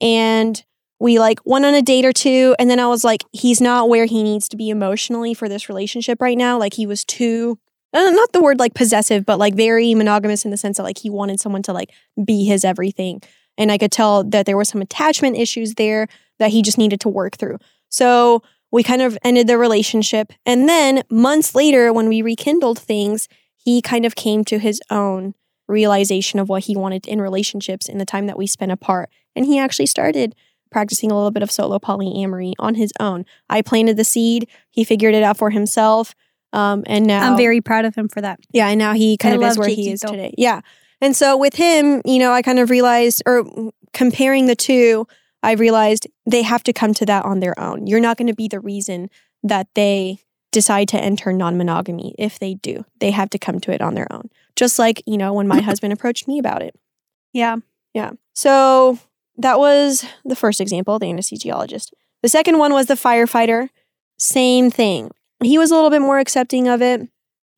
[0.00, 0.62] And
[0.98, 2.54] we like went on a date or two.
[2.58, 5.68] And then I was like, he's not where he needs to be emotionally for this
[5.68, 6.58] relationship right now.
[6.58, 7.58] Like he was too,
[7.92, 10.98] uh, not the word like possessive, but like very monogamous in the sense that like
[10.98, 11.90] he wanted someone to like
[12.24, 13.20] be his everything.
[13.58, 17.00] And I could tell that there were some attachment issues there that he just needed
[17.00, 17.58] to work through.
[17.88, 18.42] So
[18.74, 20.32] we kind of ended the relationship.
[20.44, 25.34] And then months later, when we rekindled things, he kind of came to his own
[25.68, 29.10] realization of what he wanted in relationships in the time that we spent apart.
[29.36, 30.34] And he actually started
[30.72, 33.24] practicing a little bit of solo polyamory on his own.
[33.48, 36.16] I planted the seed, he figured it out for himself.
[36.52, 38.40] Um, and now I'm very proud of him for that.
[38.52, 40.16] yeah, and now he kind I of is where he is Chiquito.
[40.16, 40.34] today.
[40.36, 40.62] Yeah.
[41.00, 43.44] And so with him, you know, I kind of realized, or
[43.92, 45.06] comparing the two,
[45.44, 47.86] I realized they have to come to that on their own.
[47.86, 49.10] You're not going to be the reason
[49.42, 50.20] that they
[50.52, 52.14] decide to enter non monogamy.
[52.18, 54.30] If they do, they have to come to it on their own.
[54.56, 56.74] Just like, you know, when my husband approached me about it.
[57.32, 57.56] Yeah.
[57.92, 58.12] Yeah.
[58.34, 58.98] So
[59.36, 61.92] that was the first example, the anesthesiologist.
[62.22, 63.68] The second one was the firefighter.
[64.18, 65.10] Same thing.
[65.42, 67.08] He was a little bit more accepting of it,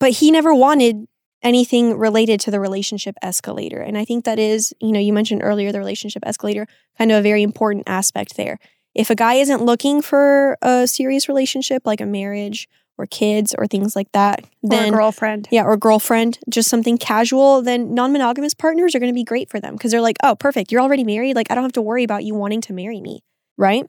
[0.01, 1.07] but he never wanted
[1.43, 3.81] anything related to the relationship escalator.
[3.81, 6.67] And I think that is, you know, you mentioned earlier the relationship escalator,
[6.99, 8.59] kind of a very important aspect there.
[8.95, 12.69] If a guy isn't looking for a serious relationship like a marriage
[12.99, 15.49] or kids or things like that, Or then a girlfriend.
[15.51, 19.51] yeah, or girlfriend, just something casual, then non monogamous partners are going to be great
[19.51, 20.73] for them because they're like, oh, perfect.
[20.73, 21.37] You're already married.
[21.37, 23.23] Like, I don't have to worry about you wanting to marry me.
[23.59, 23.85] Right.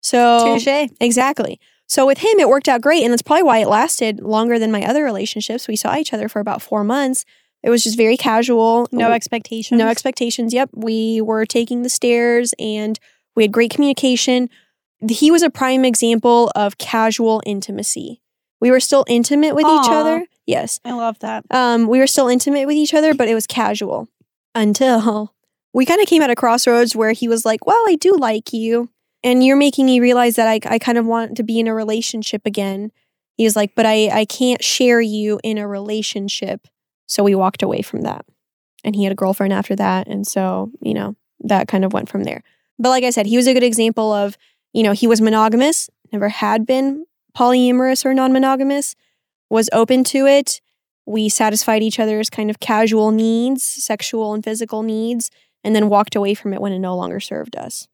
[0.00, 0.88] So, Touche.
[1.00, 1.60] exactly.
[1.90, 3.02] So, with him, it worked out great.
[3.02, 5.66] And that's probably why it lasted longer than my other relationships.
[5.66, 7.24] We saw each other for about four months.
[7.64, 8.86] It was just very casual.
[8.92, 9.76] No We- expectations.
[9.76, 10.54] no expectations.
[10.54, 10.70] Yep.
[10.72, 12.96] We were taking the stairs and
[13.34, 14.48] we had great communication.
[15.08, 18.22] He was a prime example of casual intimacy.
[18.60, 20.26] We were still intimate with each other.
[20.46, 20.78] Yes.
[20.84, 21.44] I love that.
[21.50, 24.06] Um, we were still intimate with each other, but it was casual
[24.54, 25.34] until
[25.72, 28.52] we kind of came at a crossroads where he was like, Well, I do like
[28.52, 28.90] you.
[29.22, 31.74] And you're making me realize that I, I kind of want to be in a
[31.74, 32.90] relationship again.
[33.36, 36.66] He was like, But I, I can't share you in a relationship.
[37.06, 38.24] So we walked away from that.
[38.84, 40.06] And he had a girlfriend after that.
[40.06, 42.42] And so, you know, that kind of went from there.
[42.78, 44.38] But like I said, he was a good example of,
[44.72, 47.04] you know, he was monogamous, never had been
[47.36, 48.96] polyamorous or non monogamous,
[49.50, 50.60] was open to it.
[51.06, 55.30] We satisfied each other's kind of casual needs, sexual and physical needs,
[55.64, 57.88] and then walked away from it when it no longer served us.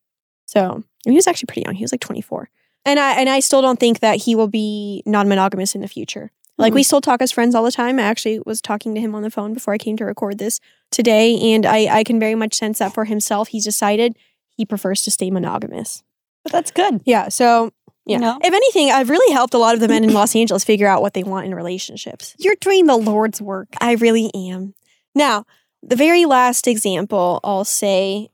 [0.47, 1.75] So he was actually pretty young.
[1.75, 2.49] He was like 24.
[2.85, 6.31] And I and I still don't think that he will be non-monogamous in the future.
[6.59, 6.87] Like we mm-hmm.
[6.87, 7.99] still talk as friends all the time.
[7.99, 10.59] I actually was talking to him on the phone before I came to record this
[10.91, 14.17] today, and I, I can very much sense that for himself, he's decided
[14.57, 16.03] he prefers to stay monogamous.
[16.45, 17.03] But that's good.
[17.05, 17.29] Yeah.
[17.29, 17.73] So
[18.07, 18.17] yeah.
[18.17, 18.39] You know?
[18.41, 21.03] If anything, I've really helped a lot of the men in Los Angeles figure out
[21.03, 22.35] what they want in relationships.
[22.39, 23.69] You're doing the Lord's work.
[23.81, 24.75] I really am.
[25.15, 25.45] Now,
[25.83, 28.31] the very last example I'll say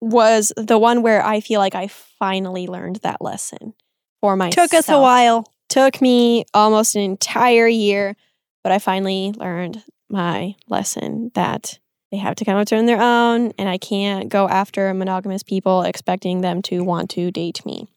[0.00, 3.74] was the one where I feel like I finally learned that lesson
[4.20, 4.70] for myself.
[4.70, 5.50] Took us a while.
[5.68, 8.14] Took me almost an entire year,
[8.62, 11.78] but I finally learned my lesson that
[12.12, 15.42] they have to come up to on their own, and I can't go after monogamous
[15.42, 17.88] people expecting them to want to date me.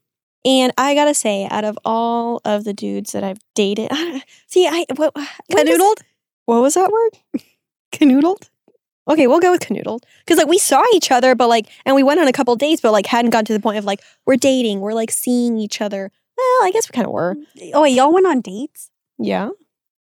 [0.46, 3.92] And I gotta say, out of all of the dudes that I've dated,
[4.48, 6.02] see, I what does- Canoodled?
[6.46, 7.44] what was that word?
[7.92, 8.50] Canoodled?
[9.10, 12.04] Okay, we'll go with canoodled because like we saw each other, but like, and we
[12.04, 14.36] went on a couple dates, but like hadn't gotten to the point of like we're
[14.38, 16.12] dating, we're like seeing each other.
[16.38, 17.36] Well, I guess we kind of were.
[17.74, 18.92] Oh, wait, y'all went on dates?
[19.18, 19.50] Yeah.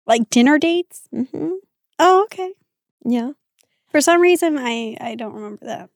[0.06, 1.08] Like dinner dates?
[1.12, 1.52] Mm-hmm.
[1.98, 2.52] Oh, okay.
[3.04, 3.32] Yeah.
[3.90, 5.90] For some reason, I I don't remember that.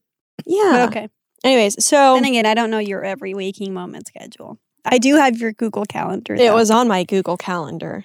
[0.47, 0.71] Yeah.
[0.73, 1.09] But okay.
[1.45, 4.59] Anyways, so And again, I don't know your every waking moment schedule.
[4.85, 6.35] I do have your Google Calendar.
[6.35, 8.05] it was on my Google Calendar.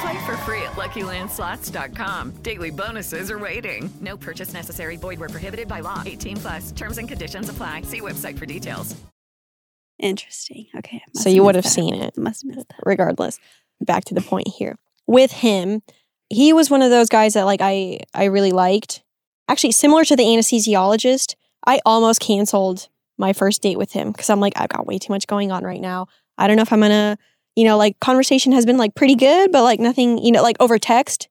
[0.00, 2.30] Play for free at LuckyLandSlots.com.
[2.42, 3.90] Daily bonuses are waiting.
[4.00, 4.96] No purchase necessary.
[4.96, 6.02] Void where prohibited by law.
[6.06, 6.72] 18 plus.
[6.72, 7.82] Terms and conditions apply.
[7.82, 8.96] See website for details.
[9.98, 10.66] interesting.
[10.78, 11.02] Okay.
[11.14, 11.70] So you would have that.
[11.70, 12.16] seen it.
[12.16, 12.80] Must have missed that.
[12.84, 13.38] regardless
[13.82, 15.82] back to the point here with him
[16.28, 19.02] he was one of those guys that like i i really liked
[19.48, 21.34] actually similar to the anesthesiologist
[21.66, 25.12] i almost canceled my first date with him because i'm like i've got way too
[25.14, 27.16] much going on right now i don't know if i'm gonna
[27.60, 30.56] you know like conversation has been like pretty good but like nothing you know like
[30.60, 31.28] over text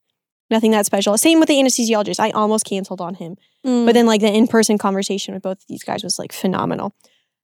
[0.56, 3.86] nothing that special same with the anesthesiologist i almost canceled on him Mm.
[3.86, 6.94] but then like the in-person conversation with both of these guys was like phenomenal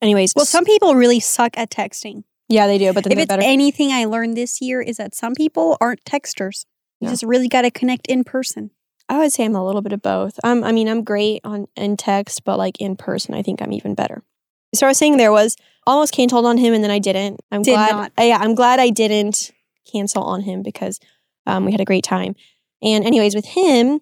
[0.02, 2.24] anyways well, some people really suck at texting.
[2.48, 5.14] yeah they do but then If it's better anything I learned this year is that
[5.14, 6.58] some people aren't texters.
[7.02, 7.12] You Yeah.
[7.16, 8.72] just really got to connect in person.
[9.10, 10.40] I would say I'm a little bit of both.
[10.44, 13.74] Um, I mean, I'm great on in text, but like in person, I think I'm
[13.74, 14.24] even better.
[14.76, 15.56] So I was saying there was
[15.88, 17.40] almost canceled on him, and then I didn't.
[17.52, 17.92] I'm Did glad.
[17.92, 18.12] not.
[18.18, 19.52] yeah, I'm glad I didn't
[19.92, 21.00] cancel on him because
[21.46, 22.36] um, we had a great time.
[22.82, 24.00] And anyways, with him,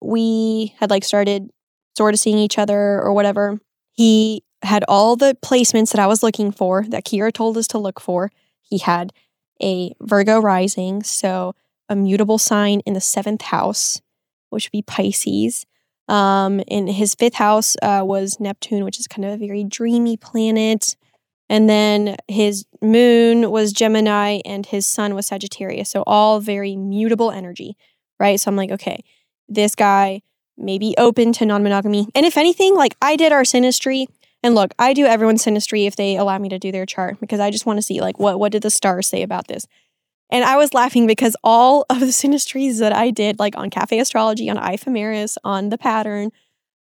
[0.00, 1.50] we had like started
[1.96, 3.58] sort of seeing each other or whatever.
[3.92, 7.78] He had all the placements that I was looking for that Kira told us to
[7.78, 8.30] look for.
[8.60, 9.12] He had
[9.62, 11.54] a Virgo rising, so
[11.88, 14.00] a mutable sign in the seventh house,
[14.50, 15.66] which would be Pisces.
[16.08, 20.16] Um, and his fifth house uh, was Neptune, which is kind of a very dreamy
[20.16, 20.96] planet.
[21.48, 25.90] And then his moon was Gemini and his sun was Sagittarius.
[25.90, 27.76] So all very mutable energy,
[28.18, 28.38] right?
[28.40, 29.04] So I'm like, okay,
[29.48, 30.22] this guy
[30.56, 32.08] may be open to non monogamy.
[32.14, 34.06] And if anything, like I did our synastry.
[34.42, 37.40] And look, I do everyone's synastry if they allow me to do their chart because
[37.40, 39.66] I just want to see like what what did the stars say about this.
[40.30, 43.98] And I was laughing because all of the synastries that I did, like on Cafe
[43.98, 46.30] Astrology, on Ephemeris, on The Pattern,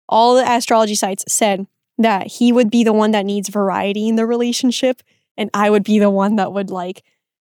[0.08, 4.16] all the astrology sites said that he would be the one that needs variety in
[4.16, 5.02] the relationship.
[5.36, 7.02] And I would be the one that would like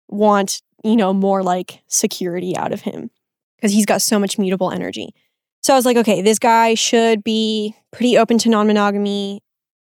[0.09, 3.11] want, you know, more like security out of him
[3.57, 5.15] because he's got so much mutable energy.
[5.63, 9.43] So I was like, okay, this guy should be pretty open to non monogamy.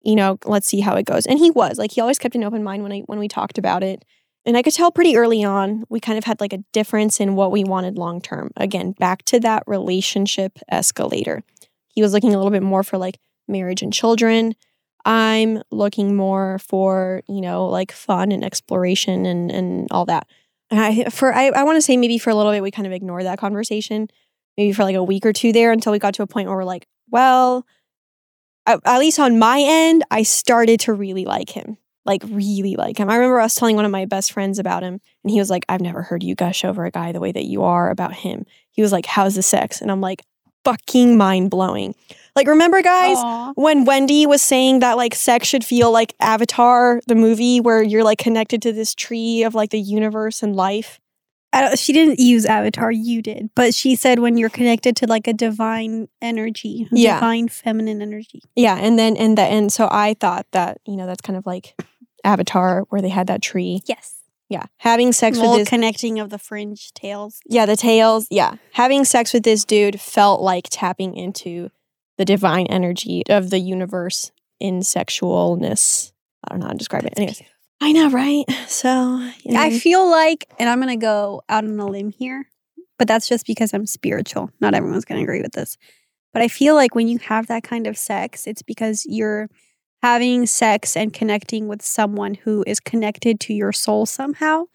[0.01, 1.25] You know, let's see how it goes.
[1.25, 3.57] And he was like, he always kept an open mind when I when we talked
[3.57, 4.05] about it.
[4.47, 7.35] And I could tell pretty early on, we kind of had like a difference in
[7.35, 8.51] what we wanted long term.
[8.55, 11.43] Again, back to that relationship escalator.
[11.89, 14.55] He was looking a little bit more for like marriage and children.
[15.03, 20.27] I'm looking more for, you know, like fun and exploration and and all that.
[20.71, 22.87] And I for I, I want to say maybe for a little bit we kind
[22.87, 24.07] of ignored that conversation.
[24.55, 26.55] Maybe for like a week or two there until we got to a point where
[26.55, 27.65] we're like, well,
[28.65, 31.77] at, at least on my end, I started to really like him.
[32.07, 33.09] Like really like him.
[33.09, 35.65] I remember us telling one of my best friends about him, and he was like,
[35.69, 38.45] I've never heard you gush over a guy the way that you are about him.
[38.71, 39.81] He was like, How's the sex?
[39.81, 40.23] And I'm like,
[40.63, 41.93] fucking mind blowing.
[42.35, 43.53] Like, remember, guys, Aw.
[43.55, 48.03] when Wendy was saying that like sex should feel like Avatar, the movie where you're
[48.03, 50.99] like connected to this tree of like the universe and life?
[51.53, 55.07] I don't, she didn't use avatar, you did, but she said when you're connected to
[55.07, 57.15] like a divine energy, Yeah.
[57.15, 58.41] divine feminine energy.
[58.55, 61.45] Yeah, and then and that and so I thought that you know that's kind of
[61.45, 61.73] like
[62.27, 63.81] Avatar where they had that tree.
[63.85, 64.15] Yes.
[64.49, 65.67] Yeah, having sex with this.
[65.67, 67.41] connecting of the fringe tails.
[67.45, 68.27] yeah, the tails.
[68.31, 71.69] Yeah, having sex with this dude felt like tapping into
[72.17, 76.13] the divine energy of the universe in sexualness.
[76.45, 77.13] I don't know how to describe it.
[77.17, 77.41] Anyways,
[77.81, 78.45] I know, right?
[78.67, 82.11] So you know, I feel like, and I'm going to go out on a limb
[82.11, 82.47] here,
[82.97, 84.49] but that's just because I'm spiritual.
[84.61, 85.77] Not everyone's going to agree with this.
[86.31, 89.49] But I feel like when you have that kind of sex, it's because you're
[90.01, 94.65] having sex and connecting with someone who is connected to your soul somehow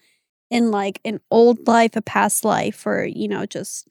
[0.49, 3.87] in like an old life, a past life, or, you know, just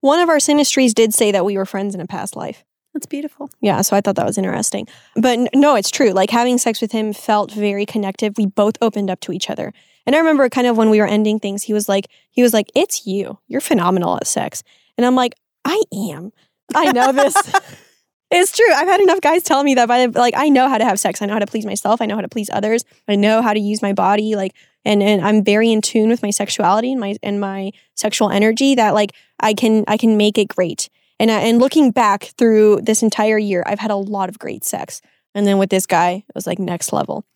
[0.00, 2.64] one of our synastries did say that we were friends in a past life.
[2.94, 3.50] that's beautiful.
[3.60, 4.88] Yeah, so I thought that was interesting.
[5.14, 6.10] But no, it's true.
[6.10, 8.34] Like having sex with him felt very connective.
[8.36, 9.72] We both opened up to each other.
[10.06, 12.52] And I remember kind of when we were ending things, he was like, he was
[12.52, 13.38] like, "It's you.
[13.46, 14.62] You're phenomenal at sex."
[14.96, 16.32] And I'm like, "I am.
[16.74, 17.36] I know this."
[18.30, 18.72] it's true.
[18.72, 21.00] I've had enough guys tell me that by the, like I know how to have
[21.00, 21.20] sex.
[21.20, 22.00] I know how to please myself.
[22.00, 22.84] I know how to please others.
[23.08, 26.22] I know how to use my body like and and I'm very in tune with
[26.22, 30.38] my sexuality and my and my sexual energy that like I can I can make
[30.38, 30.88] it great.
[31.18, 34.64] And I, and looking back through this entire year, I've had a lot of great
[34.64, 35.02] sex.
[35.34, 37.26] And then with this guy, it was like next level.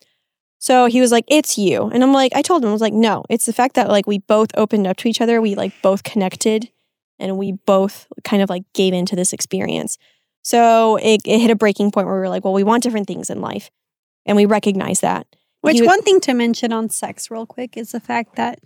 [0.58, 2.94] So he was like, "It's you," and I'm like, I told him I was like,
[2.94, 5.74] "No, it's the fact that like we both opened up to each other, we like
[5.82, 6.70] both connected,
[7.18, 9.98] and we both kind of like gave into this experience."
[10.44, 13.06] So it, it hit a breaking point where we were like, "Well, we want different
[13.08, 13.70] things in life,"
[14.26, 15.26] and we recognize that.
[15.62, 18.58] Which one thing to mention on sex real quick is the fact that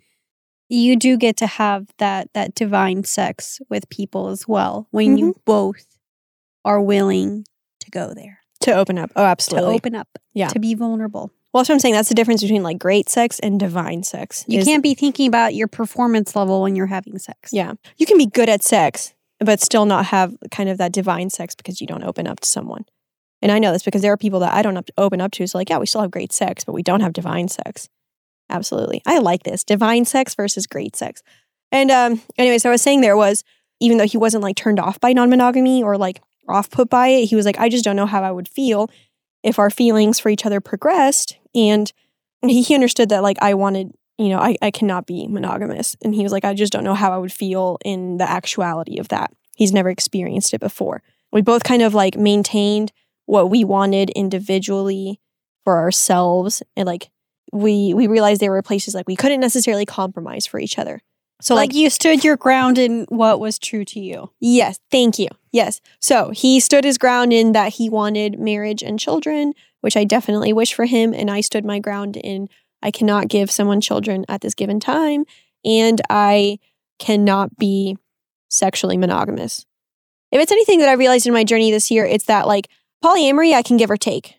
[0.68, 5.26] you do get to have that that divine sex with people as well when you
[5.30, 5.40] Mm-hmm.
[5.44, 5.86] both
[6.64, 7.44] are willing
[7.80, 8.40] to go there.
[8.60, 9.10] to open up.
[9.14, 9.70] Oh, absolutely.
[9.70, 10.08] To open up.
[10.34, 10.48] Yeah.
[10.48, 11.30] To be vulnerable.
[11.54, 11.94] Well, that's what I'm saying.
[11.94, 14.44] That's the difference between like great sex and divine sex.
[14.48, 17.52] You is- can't be thinking about your performance level when you're having sex.
[17.52, 17.74] Yeah.
[17.96, 21.54] You can be good at sex, but still not have kind of that divine sex
[21.54, 22.84] because you don't open up to someone.
[23.40, 25.46] And I know this because there are people that I don't open up to.
[25.46, 27.88] So, like, yeah, we still have great sex, but we don't have divine sex.
[28.50, 29.02] Absolutely.
[29.06, 31.22] I like this divine sex versus great sex.
[31.70, 33.44] And, um, anyways, I was saying there was,
[33.80, 37.08] even though he wasn't like turned off by non monogamy or like off put by
[37.08, 38.90] it, he was like, I just don't know how I would feel
[39.42, 41.36] if our feelings for each other progressed.
[41.54, 41.92] And
[42.42, 45.96] he, he understood that, like, I wanted you know, I, I cannot be monogamous.
[46.02, 48.98] And he was like, I just don't know how I would feel in the actuality
[48.98, 49.32] of that.
[49.56, 51.02] He's never experienced it before.
[51.32, 52.92] We both kind of like maintained
[53.26, 55.20] what we wanted individually
[55.64, 56.62] for ourselves.
[56.76, 57.10] And like
[57.52, 61.00] we we realized there were places like we couldn't necessarily compromise for each other.
[61.40, 64.32] So like, like you stood your ground in what was true to you.
[64.40, 65.28] Yes, thank you.
[65.52, 65.80] Yes.
[66.00, 70.52] So he stood his ground in that he wanted marriage and children, which I definitely
[70.52, 71.14] wish for him.
[71.14, 72.48] And I stood my ground in
[72.82, 75.24] I cannot give someone children at this given time.
[75.64, 76.58] And I
[76.98, 77.96] cannot be
[78.48, 79.64] sexually monogamous.
[80.30, 82.68] If it's anything that I realized in my journey this year, it's that like
[83.04, 84.34] polyamory, I can give or take.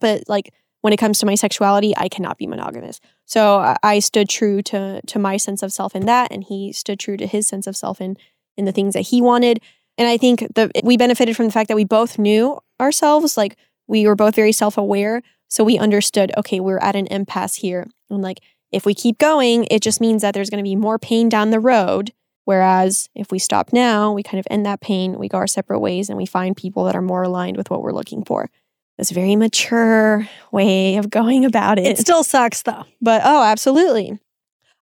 [0.00, 0.52] But like
[0.82, 3.00] when it comes to my sexuality, I cannot be monogamous.
[3.24, 6.98] So I- stood true to to my sense of self in that, and he stood
[6.98, 8.16] true to his sense of self in
[8.56, 9.60] in the things that he wanted.
[9.96, 13.56] And I think that we benefited from the fact that we both knew ourselves, like
[13.86, 15.22] we were both very self aware.
[15.52, 17.86] So we understood, okay, we're at an impasse here.
[18.08, 20.98] And like, if we keep going, it just means that there's going to be more
[20.98, 22.14] pain down the road.
[22.46, 25.80] Whereas if we stop now, we kind of end that pain, we go our separate
[25.80, 28.48] ways, and we find people that are more aligned with what we're looking for.
[28.96, 31.84] This very mature way of going about it.
[31.84, 32.84] It still sucks though.
[33.02, 34.18] But oh, absolutely.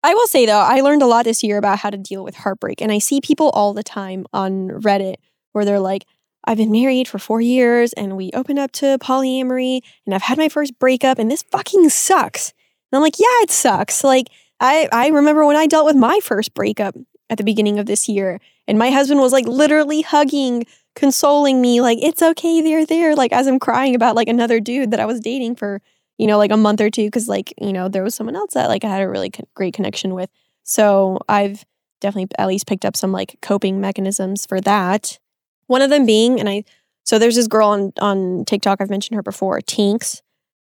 [0.03, 2.35] I will say though, I learned a lot this year about how to deal with
[2.35, 2.81] heartbreak.
[2.81, 5.15] And I see people all the time on Reddit
[5.51, 6.05] where they're like,
[6.45, 10.37] I've been married for four years and we opened up to polyamory and I've had
[10.37, 12.53] my first breakup and this fucking sucks.
[12.91, 14.03] And I'm like, yeah, it sucks.
[14.03, 14.27] Like,
[14.59, 16.95] I, I remember when I dealt with my first breakup
[17.29, 21.81] at the beginning of this year and my husband was like literally hugging, consoling me,
[21.81, 23.15] like, it's okay, they're there.
[23.15, 25.81] Like, as I'm crying about like another dude that I was dating for
[26.21, 28.53] you know, like a month or two because like, you know, there was someone else
[28.53, 30.29] that like I had a really co- great connection with.
[30.61, 31.65] So I've
[31.99, 35.17] definitely at least picked up some like coping mechanisms for that.
[35.67, 36.63] One of them being, and I,
[37.03, 40.21] so there's this girl on, on TikTok, I've mentioned her before, Tinx.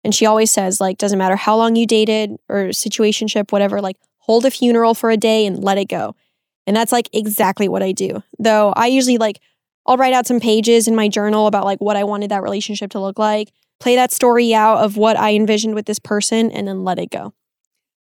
[0.03, 3.97] And she always says, like, doesn't matter how long you dated or situationship, whatever, like,
[4.19, 6.15] hold a funeral for a day and let it go.
[6.67, 8.23] And that's like exactly what I do.
[8.39, 9.41] Though I usually like,
[9.87, 12.91] I'll write out some pages in my journal about like what I wanted that relationship
[12.93, 16.67] to look like play that story out of what I envisioned with this person and
[16.67, 17.35] then let it go.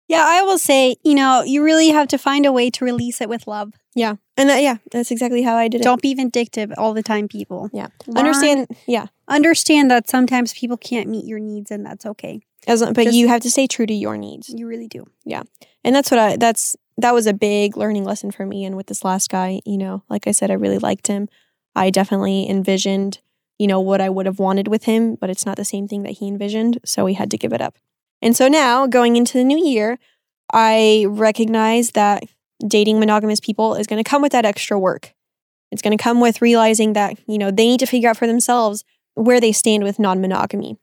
[0.07, 3.19] Yeah, I will say, you know, you really have to find a way to release
[3.19, 3.73] it with love.
[3.95, 4.15] Yeah.
[4.36, 5.84] And that, yeah, that's exactly how I did it.
[5.84, 7.69] Don't be vindictive all the time, people.
[7.71, 7.88] Yeah.
[8.07, 8.67] Learn- understand.
[8.88, 9.07] Yeah.
[9.27, 12.41] understand that sometimes people can't meet your needs and that's okay.
[12.67, 14.49] As, but Just- you have to stay true to your needs.
[14.49, 15.05] You really do.
[15.23, 15.43] Yeah.
[15.84, 18.65] And that's what I, that's, that was a big learning lesson for me.
[18.65, 21.27] And with this last guy, you know, like I said, I really liked him.
[21.75, 23.19] I definitely envisioned,
[23.57, 26.03] you know, what I would have wanted with him, but it's not the same thing
[26.03, 26.79] that he envisioned.
[26.86, 27.77] So we had to give it up.
[28.21, 29.99] And so now going into the new year,
[30.51, 32.23] I recognize that
[32.68, 35.14] dating monogamous people is going to come with that extra work.
[35.72, 38.28] It's going to come with realizing that, you know, they need to figure out for
[38.28, 38.84] themselves
[39.16, 40.78] where they stand with non monogamy.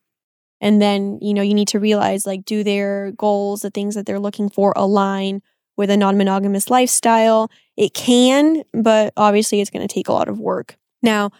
[0.60, 4.04] And then, you know, you need to realize like, do their goals, the things that
[4.04, 5.42] they're looking for align
[5.76, 7.50] with a non monogamous lifestyle?
[7.76, 10.76] It can, but obviously it's going to take a lot of work.
[11.02, 11.30] Now,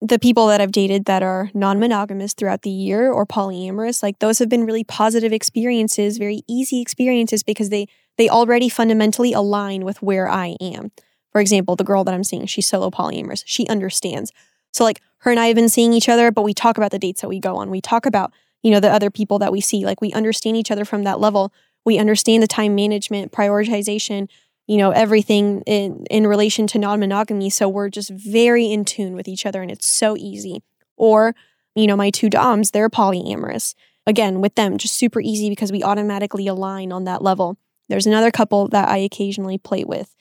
[0.00, 4.18] the people that I've dated that are non monogamous throughout the year or polyamorous, like
[4.18, 7.86] those have been really positive experiences, very easy experiences because they
[8.16, 10.92] they already fundamentally align with where I am.
[11.32, 13.42] For example, the girl that I'm seeing, she's solo polyamorous.
[13.44, 14.32] She understands.
[14.72, 16.98] So like her and I have been seeing each other, but we talk about the
[16.98, 17.70] dates that we go on.
[17.70, 19.84] We talk about, you know, the other people that we see.
[19.84, 21.52] Like we understand each other from that level.
[21.84, 24.28] We understand the time management, prioritization,
[24.66, 27.50] you know, everything in in relation to non-monogamy.
[27.50, 30.62] So we're just very in tune with each other and it's so easy.
[30.96, 31.34] Or,
[31.74, 33.74] you know, my two doms, they're polyamorous.
[34.06, 37.58] Again, with them, just super easy because we automatically align on that level.
[37.88, 40.14] There's another couple that I occasionally play with,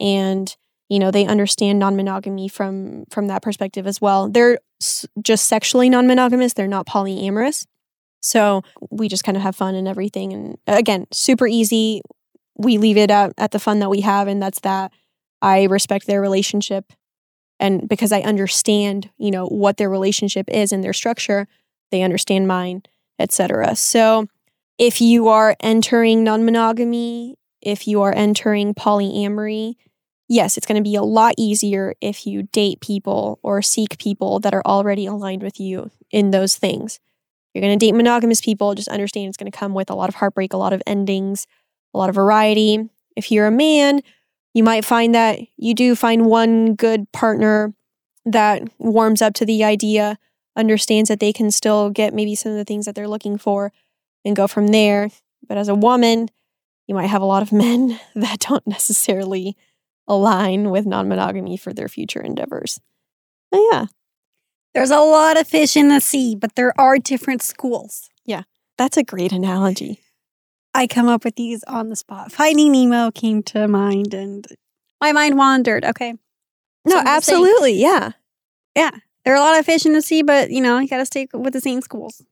[0.00, 0.54] and
[0.88, 4.28] you know they understand non-monogamy from from that perspective as well.
[4.28, 7.66] They're s- just sexually non-monogamous; they're not polyamorous.
[8.20, 10.32] So we just kind of have fun and everything.
[10.32, 12.02] And again, super easy.
[12.56, 14.92] We leave it at, at the fun that we have, and that's that.
[15.40, 16.92] I respect their relationship,
[17.60, 21.46] and because I understand, you know, what their relationship is and their structure,
[21.90, 22.82] they understand mine,
[23.18, 23.76] etc.
[23.76, 24.26] So
[24.78, 29.74] if you are entering non monogamy, if you are entering polyamory,
[30.28, 34.38] yes, it's going to be a lot easier if you date people or seek people
[34.40, 37.00] that are already aligned with you in those things.
[37.52, 40.08] You're going to date monogamous people, just understand it's going to come with a lot
[40.08, 41.46] of heartbreak, a lot of endings,
[41.92, 42.88] a lot of variety.
[43.16, 44.02] If you're a man,
[44.54, 47.74] you might find that you do find one good partner
[48.24, 50.18] that warms up to the idea,
[50.54, 53.72] understands that they can still get maybe some of the things that they're looking for
[54.24, 55.10] and go from there.
[55.46, 56.28] But as a woman,
[56.86, 59.56] you might have a lot of men that don't necessarily
[60.06, 62.80] align with non monogamy for their future endeavors.
[63.50, 63.86] But yeah,
[64.74, 68.08] There's a lot of fish in the sea, but there are different schools.
[68.24, 68.42] Yeah,
[68.76, 70.00] that's a great analogy.
[70.74, 72.30] I come up with these on the spot.
[72.30, 74.46] Finding Nemo came to mind and
[75.00, 75.84] my mind wandered.
[75.84, 76.12] Okay.
[76.84, 77.72] No, So I'm saying- absolutely.
[77.80, 78.10] Yeah.
[79.28, 81.04] There are a lot of fish in the sea, but you know, you got to
[81.04, 82.24] stay with the same schools.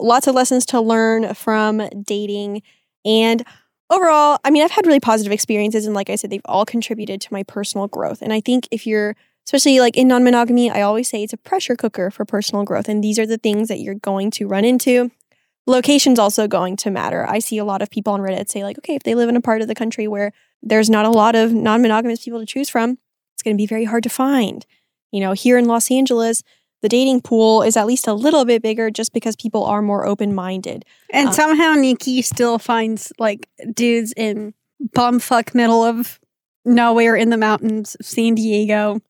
[0.00, 2.62] Lots of lessons to learn from dating.
[3.04, 3.44] And
[3.90, 5.84] overall, I mean, I've had really positive experiences.
[5.84, 8.22] And like I said, they've all contributed to my personal growth.
[8.22, 11.36] And I think if you're, especially like in non monogamy, I always say it's a
[11.36, 12.88] pressure cooker for personal growth.
[12.88, 15.10] And these are the things that you're going to run into.
[15.66, 17.28] Location's also going to matter.
[17.28, 19.34] I see a lot of people on Reddit say, like, okay, if they live in
[19.34, 20.30] a part of the country where
[20.62, 22.98] there's not a lot of non monogamous people to choose from,
[23.32, 24.64] it's going to be very hard to find.
[25.14, 26.42] You know, here in Los Angeles,
[26.82, 30.04] the dating pool is at least a little bit bigger just because people are more
[30.04, 30.84] open minded.
[31.12, 34.54] And Uh, somehow Niki still finds like dudes in
[34.92, 36.18] bumfuck middle of
[36.64, 39.00] nowhere in the mountains of San Diego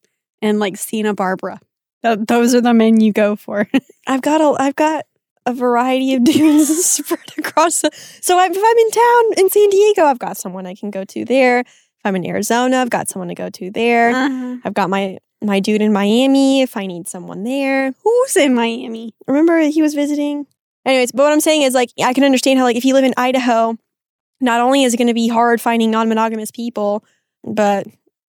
[0.43, 1.59] and like Santa Barbara.
[2.05, 3.67] Th- those are the men you go for.
[4.07, 5.07] I've got a I've got
[5.47, 7.81] a variety of dudes spread across.
[7.81, 7.91] The,
[8.21, 11.25] so if I'm in town in San Diego, I've got someone I can go to
[11.25, 11.61] there.
[11.61, 11.67] If
[12.05, 14.11] I'm in Arizona, I've got someone to go to there.
[14.11, 14.57] Uh-huh.
[14.65, 15.17] I've got my
[15.47, 17.93] my dude in Miami if I need someone there.
[18.03, 19.15] Who's in Miami?
[19.27, 20.47] Remember he was visiting?
[20.85, 23.05] Anyways, but what I'm saying is like I can understand how like if you live
[23.05, 23.77] in Idaho,
[24.41, 27.05] not only is it going to be hard finding non-monogamous people,
[27.43, 27.87] but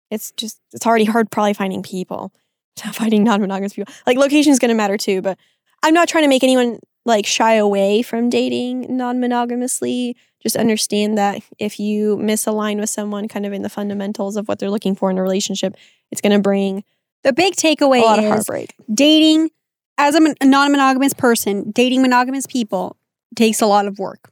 [0.10, 2.32] it's just it's already hard probably finding people.
[2.93, 3.93] Finding non-monogamous people.
[4.07, 5.38] Like location is going to matter too, but
[5.84, 10.16] I'm not trying to make anyone like shy away from dating non-monogamously.
[10.41, 14.60] Just understand that if you misalign with someone kind of in the fundamentals of what
[14.60, 15.76] they're looking for in a relationship,
[16.10, 16.86] it's going to bring
[17.24, 18.76] The big takeaway a lot of is heartbreak.
[18.93, 19.49] dating
[19.97, 22.95] as a, non-monogamous person, dating monogamous people
[23.36, 24.32] takes a lot of work.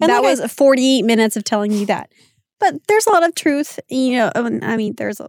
[0.00, 2.12] And that like I- was 48 minutes of telling you that.
[2.60, 5.28] But there's a lot of truth, you know, um, I mean there's a,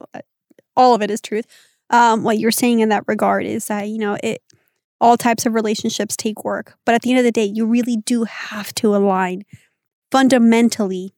[0.75, 1.45] all of it is truth.
[1.89, 4.41] Um, what you're saying in that regard is that, you know, it
[4.99, 7.97] all types of relationships take work, but at the end of the day, you really
[7.97, 9.43] do have to align
[10.11, 11.13] fundamentally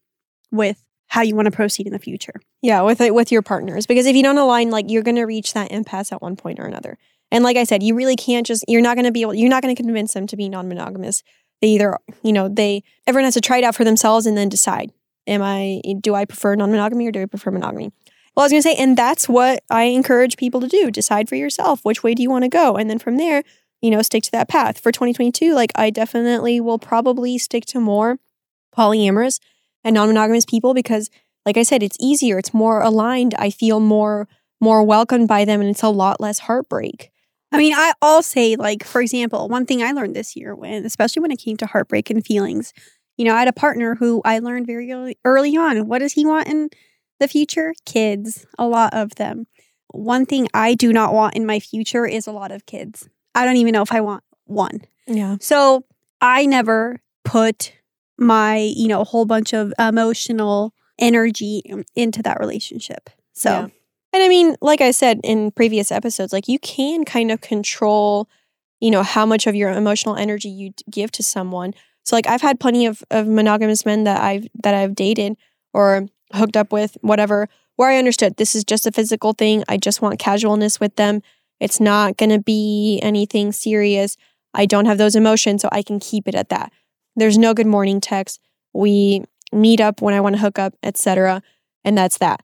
[0.51, 2.33] with how you want to proceed in the future.
[2.61, 5.53] Yeah, with it with your partners because if you don't align, like you're gonna reach
[5.53, 6.97] that impasse at one point or another.
[7.31, 9.49] And like I said, you really can't just you're not going to be able you're
[9.49, 11.23] not going to convince them to be non-monogamous.
[11.61, 14.49] They either, you know, they everyone has to try it out for themselves and then
[14.49, 14.91] decide.
[15.27, 17.91] Am I do I prefer non-monogamy or do I prefer monogamy?
[18.35, 20.89] Well, I was going to say and that's what I encourage people to do.
[20.89, 23.43] Decide for yourself which way do you want to go and then from there,
[23.81, 24.79] you know, stick to that path.
[24.79, 28.17] For 2022, like I definitely will probably stick to more
[28.75, 29.39] polyamorous
[29.83, 31.09] and non-monogamous people because
[31.45, 33.33] like I said, it's easier, it's more aligned.
[33.35, 34.27] I feel more
[34.61, 37.11] more welcomed by them and it's a lot less heartbreak.
[37.51, 40.85] I mean, I, I'll say, like, for example, one thing I learned this year, when,
[40.85, 42.73] especially when it came to heartbreak and feelings,
[43.17, 45.87] you know, I had a partner who I learned very early, early on.
[45.87, 46.69] What does he want in
[47.19, 47.73] the future?
[47.85, 49.47] Kids, a lot of them.
[49.87, 53.09] One thing I do not want in my future is a lot of kids.
[53.33, 54.81] I don't even know if I want one.
[55.07, 55.37] Yeah.
[55.41, 55.85] So
[56.21, 57.73] I never put
[58.19, 61.63] my, you know, whole bunch of emotional energy
[61.95, 63.09] into that relationship.
[63.33, 63.49] So.
[63.49, 63.67] Yeah.
[64.11, 68.27] And I mean, like I said in previous episodes, like you can kind of control,
[68.79, 71.75] you know, how much of your emotional energy you give to someone.
[72.05, 75.37] So like I've had plenty of, of monogamous men that I've that I've dated
[75.73, 79.63] or hooked up with, whatever, where I understood this is just a physical thing.
[79.69, 81.21] I just want casualness with them.
[81.59, 84.17] It's not gonna be anything serious.
[84.55, 86.71] I don't have those emotions, so I can keep it at that.
[87.19, 88.39] There's no good morning text.
[88.73, 91.41] We meet up when I want to hook up, etc.
[91.83, 92.41] And that's that.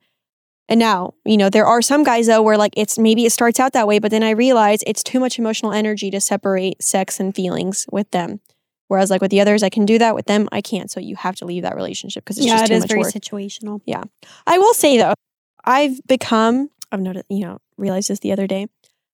[0.67, 3.59] And now, you know, there are some guys though where like it's maybe it starts
[3.59, 7.19] out that way, but then I realize it's too much emotional energy to separate sex
[7.19, 8.39] and feelings with them.
[8.87, 10.15] Whereas like with the others, I can do that.
[10.15, 10.91] With them, I can't.
[10.91, 12.89] So you have to leave that relationship because it's yeah, just it too is much
[12.89, 13.13] very work.
[13.13, 13.81] situational.
[13.85, 14.03] Yeah,
[14.47, 15.13] I will say though,
[15.63, 18.67] I've become I've noticed, you know, realized this the other day.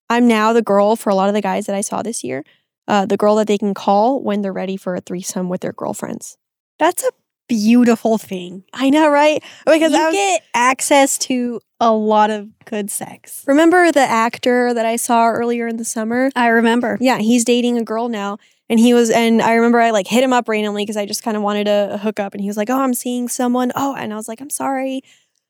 [0.10, 2.44] I'm now the girl for a lot of the guys that I saw this year.
[2.88, 5.72] Uh, the girl that they can call when they're ready for a threesome with their
[5.72, 6.38] girlfriends.
[6.80, 7.12] That's a
[7.48, 8.64] beautiful thing.
[8.74, 9.44] I know, right?
[9.66, 13.44] Because you I was, get access to a lot of good sex.
[13.48, 16.32] remember the actor that I saw earlier in the summer?
[16.36, 16.98] I remember.
[17.02, 18.38] Yeah, he's dating a girl now.
[18.70, 21.24] And he was, and I remember I like hit him up randomly because I just
[21.24, 22.34] kind of wanted to hook up.
[22.34, 23.74] And he was like, Oh, I'm seeing someone.
[23.76, 25.02] Oh, and I was like, I'm sorry.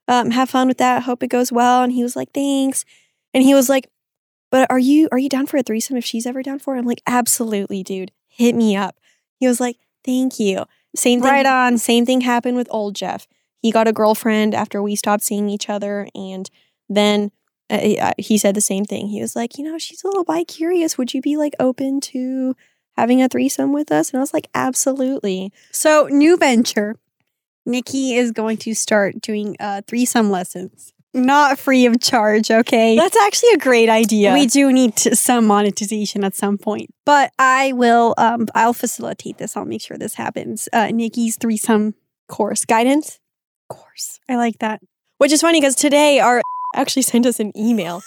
[0.08, 1.04] Um, have fun with that.
[1.04, 1.84] Hope it goes well.
[1.84, 2.84] And he was like, Thanks.
[3.34, 3.90] And he was like,
[4.52, 6.80] But are you are you down for a threesome if she's ever down for it?
[6.80, 8.12] I'm like, Absolutely, dude.
[8.28, 9.00] Hit me up.
[9.38, 10.66] He was like, Thank you.
[10.96, 11.32] Same thing.
[11.32, 11.78] Right on.
[11.78, 13.28] Same thing happened with old Jeff.
[13.60, 16.50] He got a girlfriend after we stopped seeing each other, and
[16.90, 17.32] then
[17.70, 19.08] uh, he- uh, said the same thing.
[19.08, 20.98] He was like, you know, she's a little bi curious.
[20.98, 22.56] Would you be like open to
[22.98, 24.10] having a threesome with us?
[24.10, 25.54] And I was like, absolutely.
[25.72, 26.98] So, new venture.
[27.70, 32.50] Niki is going to start doing uh, threesome lessons, not free of charge.
[32.52, 32.96] Okay.
[32.96, 34.34] That's actually a great idea.
[34.34, 38.14] We do need to, some monetization at some point, but I will.
[38.18, 39.58] Um, I'll facilitate this.
[39.58, 40.70] I'll make sure this happens.
[40.72, 41.96] Uh, Niki's threesome
[42.28, 43.20] course guidance,
[43.70, 44.20] course.
[44.30, 44.82] I like that.
[45.18, 46.42] which is funny because today our
[46.76, 48.02] actually sent us an email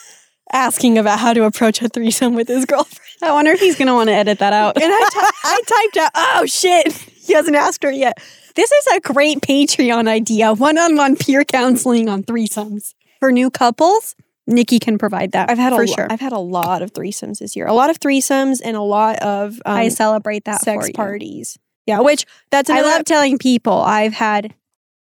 [0.52, 3.00] asking about how to approach a threesome with his girlfriend.
[3.22, 4.76] I wonder if he's going to want to edit that out.
[4.80, 8.18] And I, ty- I typed out, oh shit, he hasn't asked her yet.
[8.54, 10.52] This is a great Patreon idea.
[10.52, 14.14] One-on-one peer counseling on threesomes for new couples.
[14.48, 15.50] Niki can provide that.
[15.50, 16.06] I've had a for lo- sure.
[16.10, 17.66] I've had a lot of threesomes this year.
[17.66, 21.58] A lot of threesomes and a lot of um, I celebrate that sex parties.
[21.86, 24.54] Yeah, which that's I love telling people I've had,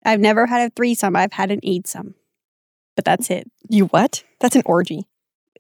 [0.05, 1.17] I've never had a threesome.
[1.17, 2.15] I've had an eightsome,
[2.97, 3.51] but that's it.
[3.69, 4.23] you what?
[4.41, 5.07] That's an orgy.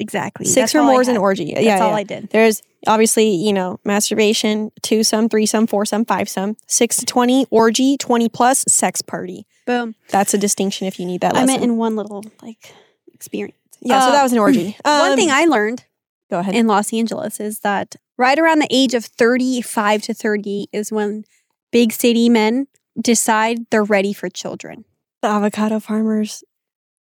[0.00, 0.46] Exactly.
[0.46, 1.52] Six That's or more is an orgy.
[1.54, 1.96] That's yeah, all yeah.
[1.96, 2.30] I did.
[2.30, 7.06] There's obviously, you know, masturbation, two some, three some, four some, five some, six to
[7.06, 9.46] 20, orgy, 20 plus, sex party.
[9.66, 9.94] Boom.
[10.08, 12.72] That's a distinction if you need that I meant in one little like
[13.12, 13.56] experience.
[13.80, 14.76] yeah, so that was an orgy.
[14.84, 15.84] One Um, thing I learned
[16.30, 16.54] go ahead.
[16.54, 21.24] in Los Angeles is that right around the age of 35 to 30 is when
[21.70, 22.66] big city men
[23.00, 24.84] decide they're ready for children.
[25.22, 26.42] the avocado farmers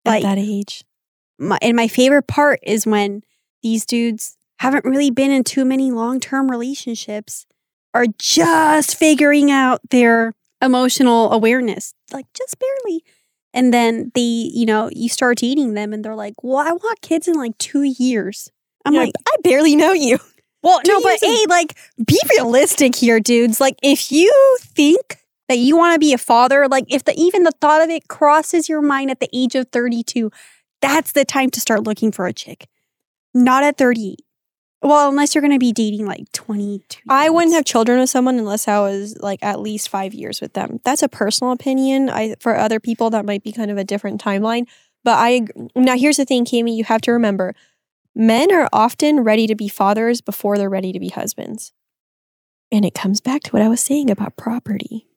[0.05, 0.83] Like- at that age.
[1.37, 3.21] My, and my favorite part is when
[3.61, 7.45] these dudes haven't really been in too many long term relationships,
[7.93, 13.03] are just figuring out their emotional awareness, like just barely.
[13.53, 17.01] And then they, you know, you start dating them and they're like, well, I want
[17.01, 18.51] kids in like two years.
[18.85, 20.19] I'm You're like, I barely know you.
[20.61, 23.61] Well, no, but is- hey, like, be realistic here, dudes.
[23.61, 27.43] Like, if you think that you want to be a father, like, if the even
[27.43, 30.31] the thought of it crosses your mind at the age of 32,
[30.81, 32.67] that's the time to start looking for a chick.
[33.33, 34.19] Not at 38.
[34.81, 37.01] Well, unless you're going to be dating like 22.
[37.09, 40.53] I wouldn't have children with someone unless I was like at least five years with
[40.53, 40.79] them.
[40.85, 42.09] That's a personal opinion.
[42.09, 44.67] I for other people that might be kind of a different timeline.
[45.03, 46.75] But I now here's the thing, Kimmy.
[46.75, 47.55] You have to remember,
[48.13, 51.73] men are often ready to be fathers before they're ready to be husbands,
[52.71, 55.07] and it comes back to what I was saying about property.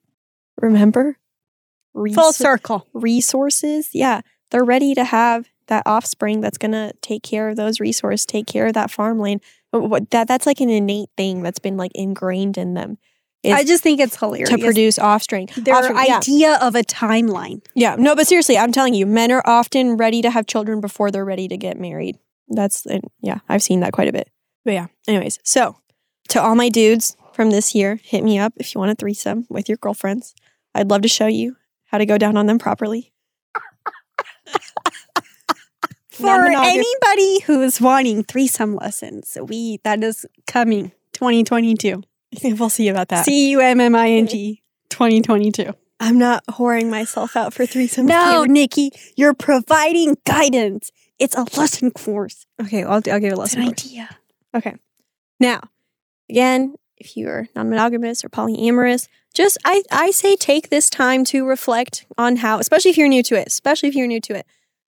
[0.61, 1.19] Remember,
[1.95, 2.87] full circle.
[2.95, 3.91] resources.
[3.93, 8.27] Yeah, they're ready to have that offspring that's going to take care of those resources,
[8.27, 9.43] take care of that farmland.
[9.73, 12.99] That that's like an innate thing that's been like ingrained in them.
[13.45, 14.51] I just think it's hilarious.
[14.51, 15.49] to produce offspring.
[15.57, 16.17] their Offspring, yeah.
[16.19, 17.65] idea of a timeline.
[17.75, 21.11] Yeah, no, but seriously, I'm telling you, men are often ready to have children before
[21.11, 22.19] they're ready to get married.
[22.49, 24.29] That's and yeah, I've seen that quite a bit.
[24.65, 25.77] But yeah, anyways, so
[26.31, 29.47] to all my dudes from this year, hit me up if you want a threesome
[29.49, 30.35] with your girlfriends.
[30.75, 33.13] I'd love to show you how to go down on them properly.
[36.11, 42.03] For anybody who's wanting threesome lessons, we that is coming 2022.
[42.45, 43.25] we'll see about that.
[43.25, 45.73] C U M M I N G 2022.
[46.01, 48.07] I'm not whoring myself out for threesomes.
[48.07, 48.47] No, Taylor.
[48.47, 50.91] Niki, you're providing guidance.
[51.19, 52.47] It's a lesson course.
[52.61, 53.61] Okay, I'll, I'll give a It's lesson.
[53.63, 53.87] an course.
[53.87, 54.17] idea.
[54.55, 54.75] Okay.
[55.41, 55.61] Now,
[56.31, 59.09] again, if you're non-monogamous or polyamorous,
[59.39, 63.23] just I I say take this time to reflect on how, especially if you're new
[63.23, 64.47] to it, especially if you're new to it.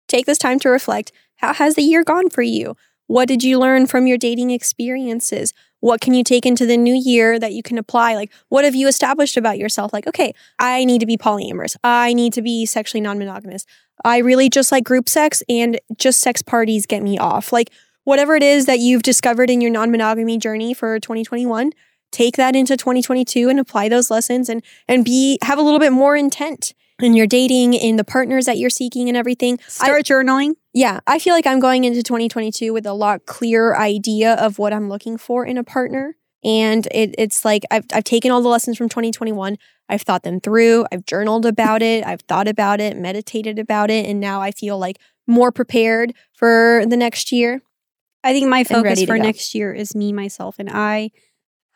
[0.08, 1.12] Take this time to reflect.
[1.36, 2.76] How has the year gone for you?
[3.06, 5.54] What did you learn from your dating experiences?
[5.78, 8.16] What can you take into the new year that you can apply?
[8.16, 9.92] Like, what have you established about yourself?
[9.92, 11.76] Like, okay, I need to be polyamorous.
[11.84, 13.66] I need to be sexually non monogamous.
[14.04, 17.52] I really just like group sex and just sex parties get me off.
[17.52, 17.70] Like,
[18.02, 21.70] whatever it is that you've discovered in your non-monogamy journey for 2021
[22.12, 25.92] take that into 2022 and apply those lessons and and be have a little bit
[25.92, 30.54] more intent in your dating in the partners that you're seeking and everything Start journaling.
[30.72, 34.72] yeah i feel like i'm going into 2022 with a lot clearer idea of what
[34.72, 38.48] i'm looking for in a partner and it, it's like I've, I've taken all the
[38.48, 39.56] lessons from 2021
[39.88, 44.06] i've thought them through i've journaled about it i've thought about it meditated about it
[44.06, 47.62] and now i feel like more prepared for the next year
[48.22, 49.22] I think my focus for go.
[49.22, 51.10] next year is me, myself, and I.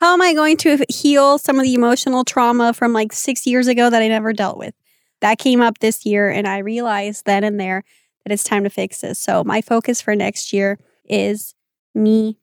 [0.05, 3.69] How am I going to heal some of the emotional trauma from like six years
[3.69, 4.75] ago that I never dealt with?
[5.23, 7.85] That came up this year, and I realized then and there
[8.23, 9.19] that it's time to fix this.
[9.19, 11.55] So, my focus for next year is
[11.95, 12.39] me.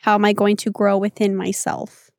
[0.00, 2.10] How am I going to grow within myself?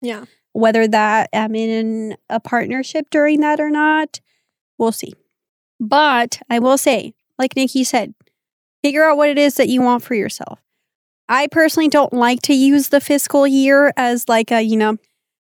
[0.00, 4.20] yeah Whether that I'm in a partnership during that or not,
[4.78, 5.14] we'll see.
[5.80, 8.14] But I will say, like Niki said,
[8.84, 10.63] figure out what it is that you want for yourself.
[11.28, 14.98] I personally don't like to use the fiscal year as like a, you know,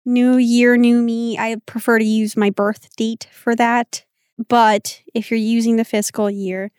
[0.05, 1.39] new year, new me.
[1.39, 4.05] I prefer to use my birth date for that.
[4.49, 6.71] But if you're using the fiscal year,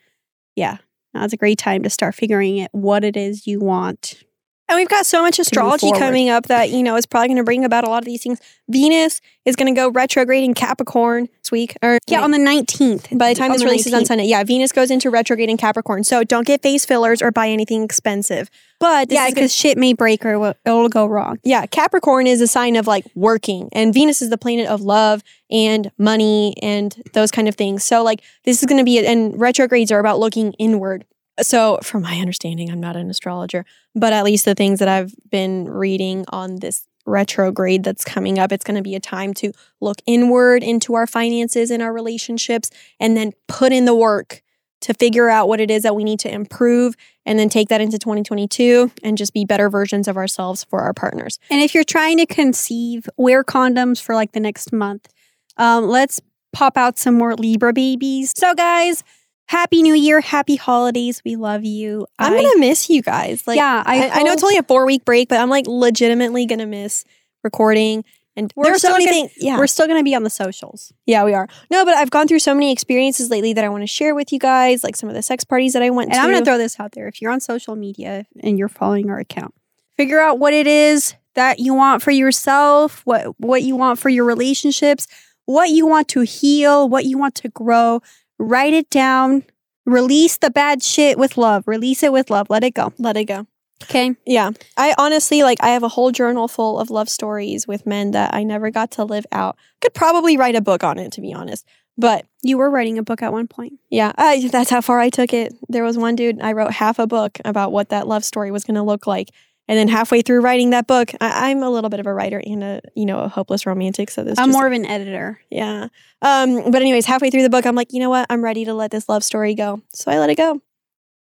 [0.56, 0.78] yeah,
[1.14, 4.22] now's a great time to start figuring out what it is you want.
[4.68, 7.44] And we've got so much astrology coming up that, you know, is probably going to
[7.44, 8.40] bring about a lot of these things.
[8.70, 11.76] Venus is going to go retrograde in Capricorn week.
[11.82, 13.16] Or Yeah, on the 19th.
[13.16, 14.24] by the time on this releases on Sunday.
[14.24, 16.02] Yeah, Venus goes into retrograde in Capricorn.
[16.02, 18.50] So don't get face fillers or buy anything expensive.
[18.80, 21.38] But Yeah, because shit may break or it will go wrong.
[21.44, 25.22] yeah, Capricorn is a sign of like working, and Venus is the planet of love
[25.50, 27.84] and money and those kind of things.
[27.84, 31.04] So like this is going to be, and retrogrades are about looking inward.
[31.40, 35.14] So from my understanding, I'm not an astrologer, but at least the things that I've
[35.30, 39.52] been reading on this retrograde that's coming up, it's going to be a time to
[39.80, 44.42] look inward into our finances and our relationships, and then put in the work
[44.82, 47.80] to figure out what it is that we need to improve and then take that
[47.80, 51.38] into 2022 and just be better versions of ourselves for our partners.
[51.50, 55.08] And if you're trying to conceive, wear condoms for like the next month.
[55.56, 56.20] Um, let's
[56.52, 58.32] pop out some more Libra babies.
[58.36, 59.04] So, guys,
[59.46, 61.22] happy New Year, happy holidays.
[61.24, 62.06] We love you.
[62.18, 63.46] I'm I- gonna miss you guys.
[63.46, 65.66] Like, yeah, I, I, I know it's only a four week break, but I'm like
[65.66, 67.04] legitimately gonna miss
[67.44, 68.04] recording.
[68.34, 69.32] And We're there's so still many gonna- things.
[69.44, 70.90] Yeah, we're still going to be on the socials.
[71.04, 71.46] yeah, we are.
[71.70, 74.32] No, but I've gone through so many experiences lately that I want to share with
[74.32, 76.20] you guys, like some of the sex parties that I went And to.
[76.20, 77.06] I'm going to throw this out there.
[77.08, 79.52] If you're on social media and you're following our account,
[79.98, 84.08] figure out what it is that you want for yourself, what what you want for
[84.08, 85.06] your relationships,
[85.44, 88.00] what you want to heal, what you want to grow.
[88.42, 89.44] Write it down.
[89.86, 91.64] Release the bad shit with love.
[91.66, 92.48] Release it with love.
[92.50, 92.92] Let it go.
[92.98, 93.46] Let it go.
[93.84, 94.14] Okay.
[94.26, 95.58] Yeah, I honestly like.
[95.60, 98.90] I have a whole journal full of love stories with men that I never got
[98.92, 99.56] to live out.
[99.80, 101.66] Could probably write a book on it, to be honest.
[101.98, 103.74] But You were writing a book at one point.
[103.90, 105.52] yeah, I, that's how far I took it.
[105.68, 108.64] There was one dude I wrote half a book about what that love story was
[108.64, 109.28] going to look like,
[109.72, 112.42] and then halfway through writing that book, I, I'm a little bit of a writer
[112.44, 114.10] and a you know a hopeless romantic.
[114.10, 115.40] So this I'm just- more of an editor.
[115.50, 115.88] yeah.
[116.20, 118.26] Um, but anyways, halfway through the book, I'm like, you know what?
[118.28, 119.80] I'm ready to let this love story go.
[119.94, 120.60] So I let it go.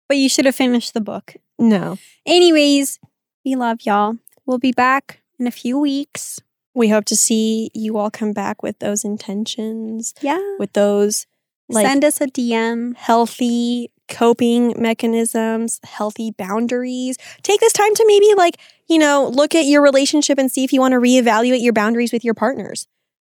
[0.08, 1.36] But you should have finished the book.
[1.58, 1.96] No,
[2.26, 2.98] Anyways,
[3.44, 4.16] we love y'all.
[4.46, 6.40] We'll be back in a few weeks.
[6.74, 10.40] we hope to see you all come back with those intentions, Yeah.
[10.58, 11.26] with those
[11.68, 12.96] like Send us a DM.
[12.96, 17.16] healthy coping mechanisms, healthy boundaries.
[17.42, 18.56] Take this time to maybe like,
[18.88, 22.12] you know, look at your relationship and see if you want to reevaluate your boundaries
[22.12, 22.86] with your partners.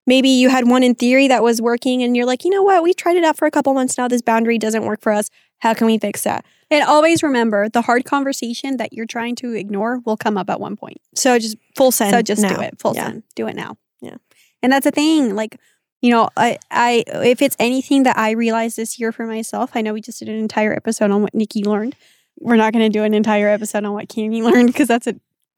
[0.07, 2.83] maybe you had one in theory that was working and you're like, you know what,
[2.83, 4.07] we've tried it out for a couple months now.
[4.07, 5.31] This boundary doesn't work for us.
[5.61, 6.45] How can we fix that?
[6.71, 10.61] And always remember the hard conversation that you're trying to ignore will come up at
[10.61, 10.99] one point.
[11.15, 12.11] So just full send.
[12.11, 12.55] so just now.
[12.55, 12.79] do it.
[12.81, 13.07] Full Yeah.
[13.07, 13.23] send.
[13.35, 13.79] Do it now.
[14.03, 14.17] Yeah.
[14.63, 15.35] And that's the thing.
[15.35, 15.59] Like,
[16.05, 19.81] you know, I, I, if it's anything that I realized this year for myself, I
[19.81, 21.97] know we just did an entire episode on what Niki learned.
[22.39, 25.15] We're not going to do an entire episode on what Cami learned because that's a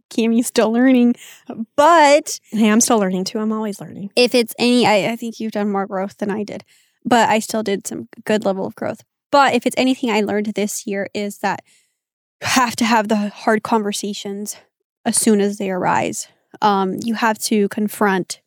[0.09, 1.16] Cami's still learning.
[1.74, 3.40] But Hey, I'm still learning too.
[3.40, 4.12] I'm always learning.
[4.14, 6.62] if it's any, I, I think you've done more growth than I did,
[7.05, 9.03] but I still did some good level of growth.
[9.32, 11.64] But if it's anything I learned this year is that
[12.40, 14.55] you have to have the hard conversations
[15.05, 16.28] as soon as they arise.
[16.62, 18.40] Um, you have to confront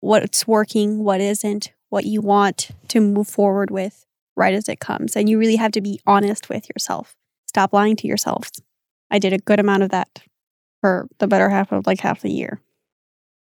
[0.00, 5.16] what's working, what isn't, what you want to move forward with right as it comes.
[5.16, 7.16] And you really have to be honest with yourself.
[7.46, 8.62] Stop lying to yourselves.
[9.10, 10.22] I did a good amount of that
[10.80, 12.60] for the better half of like half the year.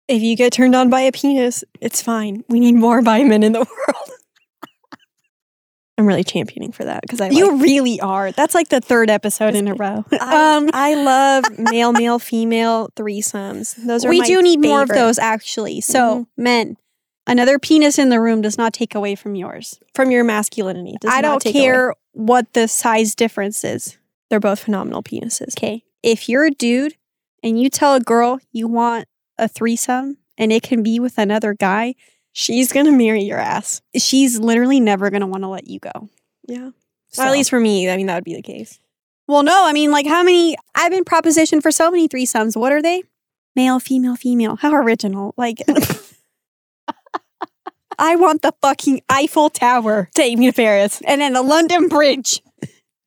[0.07, 2.43] If you get turned on by a penis, it's fine.
[2.47, 4.09] We need more by men in the world.
[5.97, 8.31] I'm really championing for that because I You like- really are.
[8.31, 10.05] That's like the third episode in a row.
[10.11, 13.75] I, um, I love male, male, female threesomes.
[13.85, 15.81] Those are we do need more of those actually.
[15.81, 16.77] So, men,
[17.25, 19.79] another penis in the room does not take away from yours.
[19.95, 20.95] from your masculinity.
[21.01, 21.63] Does I don't take away.
[21.63, 23.97] care what the size difference is.
[24.29, 25.57] They're both phenomenal penises.
[25.57, 25.83] Okay.
[26.03, 26.95] If you're a dude
[27.43, 29.07] and you tell a girl you want
[29.39, 31.95] a threesome and it can be with another guy,
[32.39, 33.81] She's gonna marry your ass.
[33.97, 36.07] she's literally never going to want to let you go.
[36.47, 36.69] Yeah.
[37.07, 38.79] So- At least for me, I mean that would be the case.
[39.27, 40.55] Well, no, I mean, like, how many?
[40.75, 42.55] I've been propositioned for so many threesomes.
[42.55, 43.01] What are they?
[43.55, 44.55] Male, female, female.
[44.55, 45.33] How original.
[45.35, 45.57] Like,
[47.99, 51.01] I want the fucking Eiffel Tower Take me to Paris.
[51.07, 52.43] and then the London Bridge.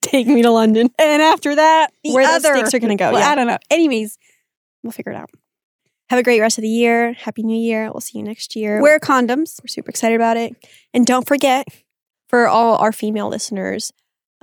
[0.02, 0.90] Take me to London.
[0.98, 2.56] And after that, the Where the other.
[2.56, 3.12] stakes are gonna go.
[3.12, 3.28] Well, yeah.
[3.28, 3.58] I don't know.
[3.70, 4.18] Anyways,
[4.82, 5.30] we'll figure it out.
[6.10, 7.12] Have a great rest of the year.
[7.12, 7.84] Happy New Year.
[7.84, 8.82] We'll see you next year.
[8.82, 9.62] Wear condoms.
[9.62, 10.56] We're super excited about it.
[10.92, 11.68] And don't forget,
[12.28, 13.92] for all our female listeners,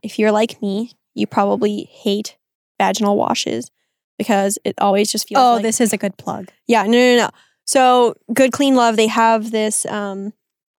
[0.01, 2.37] if you're like me, you probably hate
[2.79, 3.69] vaginal washes
[4.17, 6.53] because it always just feels Oh, like this is a good plug.
[6.67, 7.29] Yeah, no, no, no.
[7.65, 9.85] So Good Clean Love, they have this.
[9.87, 10.31] Um,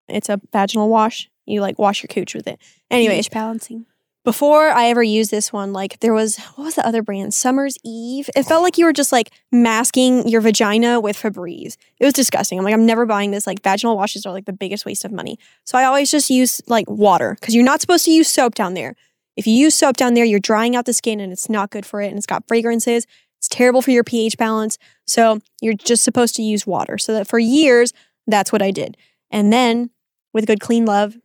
[0.07, 1.29] it's a vaginal wash.
[1.45, 2.59] You like wash your cooch with it.
[2.89, 3.85] Anyway, pH balancing.
[4.25, 7.33] Before I ever used this one, like there was what was the other brand?
[7.33, 8.29] Summer's Eve.
[8.35, 11.77] It felt like you were just like masking your vagina with Febreze.
[11.99, 12.59] It was disgusting.
[12.59, 13.47] I'm like, I'm never buying this.
[13.47, 15.39] Like vaginal washes are like the biggest waste of money.
[15.63, 18.73] So I always just use like water because you're not supposed to use soap down
[18.73, 18.95] there.
[19.37, 21.85] If you use soap down there, you're drying out the skin and it's not good
[21.85, 23.07] for it and it's got fragrances.
[23.37, 24.77] It's terrible for your pH balance.
[25.07, 26.97] So you're just supposed to use water.
[26.97, 27.93] So that for years,
[28.27, 28.97] that's what I did.
[29.31, 29.91] And then
[30.33, 31.17] with Good Clean Love,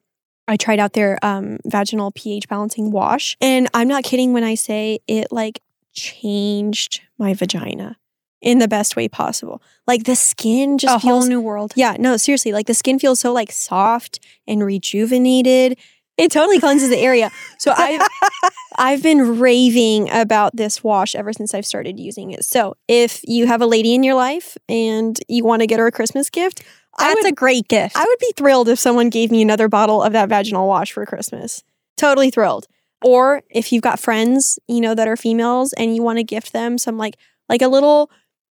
[0.47, 3.37] I tried out their um, vaginal pH balancing wash.
[3.41, 5.61] And I'm not kidding when I say it like
[5.93, 7.97] changed my vagina
[8.43, 9.63] in the best way possible.
[9.87, 11.73] Like the skin just a whole new world.
[11.77, 15.79] yeah, no, seriously, like the skin feels so like soft and rejuvenated.
[16.17, 17.31] It totally cleanses the area.
[17.59, 18.07] So I
[18.77, 22.45] I've been raving about this wash ever since I've started using it.
[22.45, 25.87] So if you have a lady in your life and you want to get her
[25.87, 26.63] a Christmas gift,
[26.99, 27.97] That's would a great gift.
[27.97, 31.05] I would be thrilled if someone gave me another bottle of that vaginal wash for
[31.07, 31.63] Christmas.
[31.97, 32.67] Totally thrilled.
[33.03, 36.53] Or if you've got friends, you know, that are females and you want to gift
[36.53, 37.17] them some like
[37.49, 38.11] like a little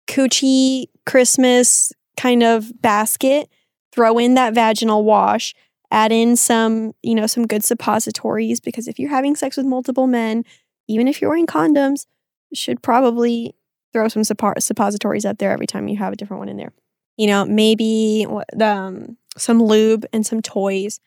[0.08, 3.50] coochie Christmas kind of basket,
[3.94, 5.54] throw in that vaginal wash,
[5.90, 10.08] add in some, you know, some good suppositories because if you're having sex with multiple
[10.08, 10.44] men,
[10.88, 12.06] even if you're wearing condoms,
[12.54, 13.56] should probably
[13.94, 16.74] throw some suppositories up there every time you have a different one in there
[17.22, 18.26] you know, maybe
[18.60, 21.00] um, some lube and some toys.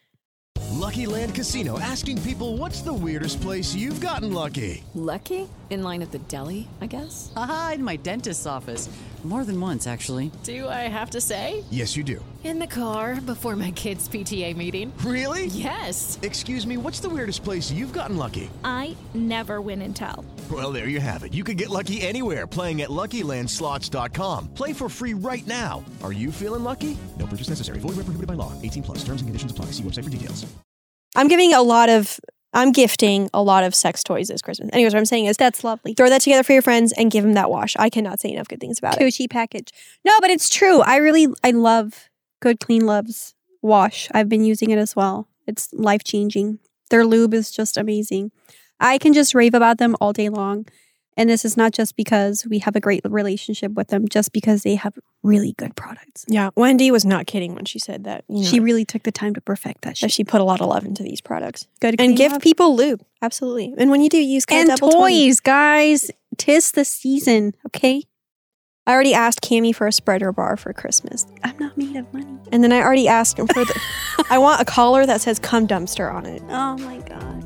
[0.71, 4.85] Lucky Land Casino asking people what's the weirdest place you've gotten lucky?
[4.95, 5.49] Lucky?
[5.71, 7.33] In line at the deli, I guess?
[7.35, 8.89] Aha, in my dentist's office.
[9.25, 10.31] More than once, actually.
[10.45, 11.65] Do I have to say?
[11.71, 12.23] Yes, you do.
[12.45, 14.93] In the car before my kids' PTA meeting.
[14.99, 15.47] Really?
[15.47, 16.19] Yes.
[16.21, 18.51] Excuse me, what's the weirdest place you've gotten lucky?
[18.63, 20.27] I never win and tell.
[20.53, 21.33] Well, there you have it.
[21.33, 24.49] You can get lucky anywhere playing at LuckyLandSlots.com.
[24.49, 25.83] Play for free right now.
[26.03, 26.99] Are you feeling lucky?
[27.19, 27.79] No purchase necessary.
[27.79, 28.53] Void where prohibited by law.
[28.61, 28.99] 18 plus.
[28.99, 29.67] Terms and conditions apply.
[29.67, 30.45] See website for details.
[31.17, 32.21] I'm giving a lot of,
[32.53, 34.69] I'm gifting a lot of sex toys this Christmas.
[34.75, 35.95] Anyways, what I'm saying is That's lovely.
[35.95, 37.75] throw that together for your friends and give them that wash.
[37.79, 39.01] I cannot say enough good things about it.
[39.01, 39.71] Coochie package.
[40.05, 40.83] No, but it's true.
[40.83, 42.11] I really, I love
[42.45, 44.07] Good Clean Love's wash.
[44.13, 45.29] I've been using it as well.
[45.47, 46.59] It's life changing.
[46.91, 48.33] Their lube is just amazing.
[48.79, 50.67] I can just rave about them all day long.
[51.17, 54.63] And this is not just because we have a great relationship with them, just because
[54.63, 54.93] they have
[55.23, 56.27] really good products.
[56.29, 58.25] Yeah, Wendy was not kidding when she said that.
[58.29, 60.61] You know, She really took the time to perfect that that she put a lot
[60.61, 61.67] of love into these products.
[61.81, 62.43] Good And give Love.
[62.43, 63.03] people lube.
[63.23, 63.73] Absolutely.
[63.79, 65.29] And when you do, use code and double 20.
[65.29, 66.11] toys, guys.
[66.37, 68.03] Tis the season, okay?
[68.87, 71.27] I already asked Cami for a spreader bar for Christmas.
[71.43, 72.39] I'm not made of money.
[72.53, 73.81] And then I already asked him for the.
[74.31, 76.43] I want a collar that says "Cum Dumpster" on it.
[76.51, 77.45] Oh my god.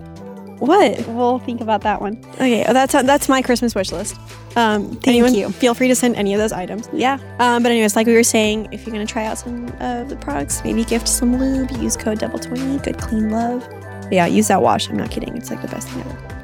[0.58, 1.06] What?
[1.06, 2.24] We'll think about that one.
[2.34, 4.16] Okay, oh, that's that's my Christmas wish list.
[4.56, 5.50] Um, Thank anyone, you.
[5.50, 6.88] Feel free to send any of those items.
[6.92, 7.20] Yeah.
[7.38, 10.16] Um, but anyways, like we were saying, if you're gonna try out some of the
[10.16, 11.70] products, maybe gift some lube.
[11.80, 12.78] Use code double twenty.
[12.78, 13.64] Good clean love.
[14.02, 14.88] But yeah, use that wash.
[14.88, 15.36] I'm not kidding.
[15.36, 16.37] It's like the best thing ever.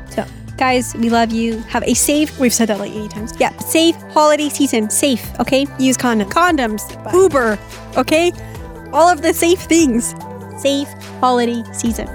[0.56, 1.58] Guys, we love you.
[1.62, 3.32] Have a safe, we've said that like 80 times.
[3.40, 4.88] yeah, safe holiday season.
[4.88, 5.66] Safe, okay?
[5.78, 6.30] Use condoms.
[6.30, 7.58] Condoms, Uber,
[7.96, 8.32] okay?
[8.92, 10.14] All of the safe things.
[10.58, 10.88] Safe
[11.20, 12.06] holiday season.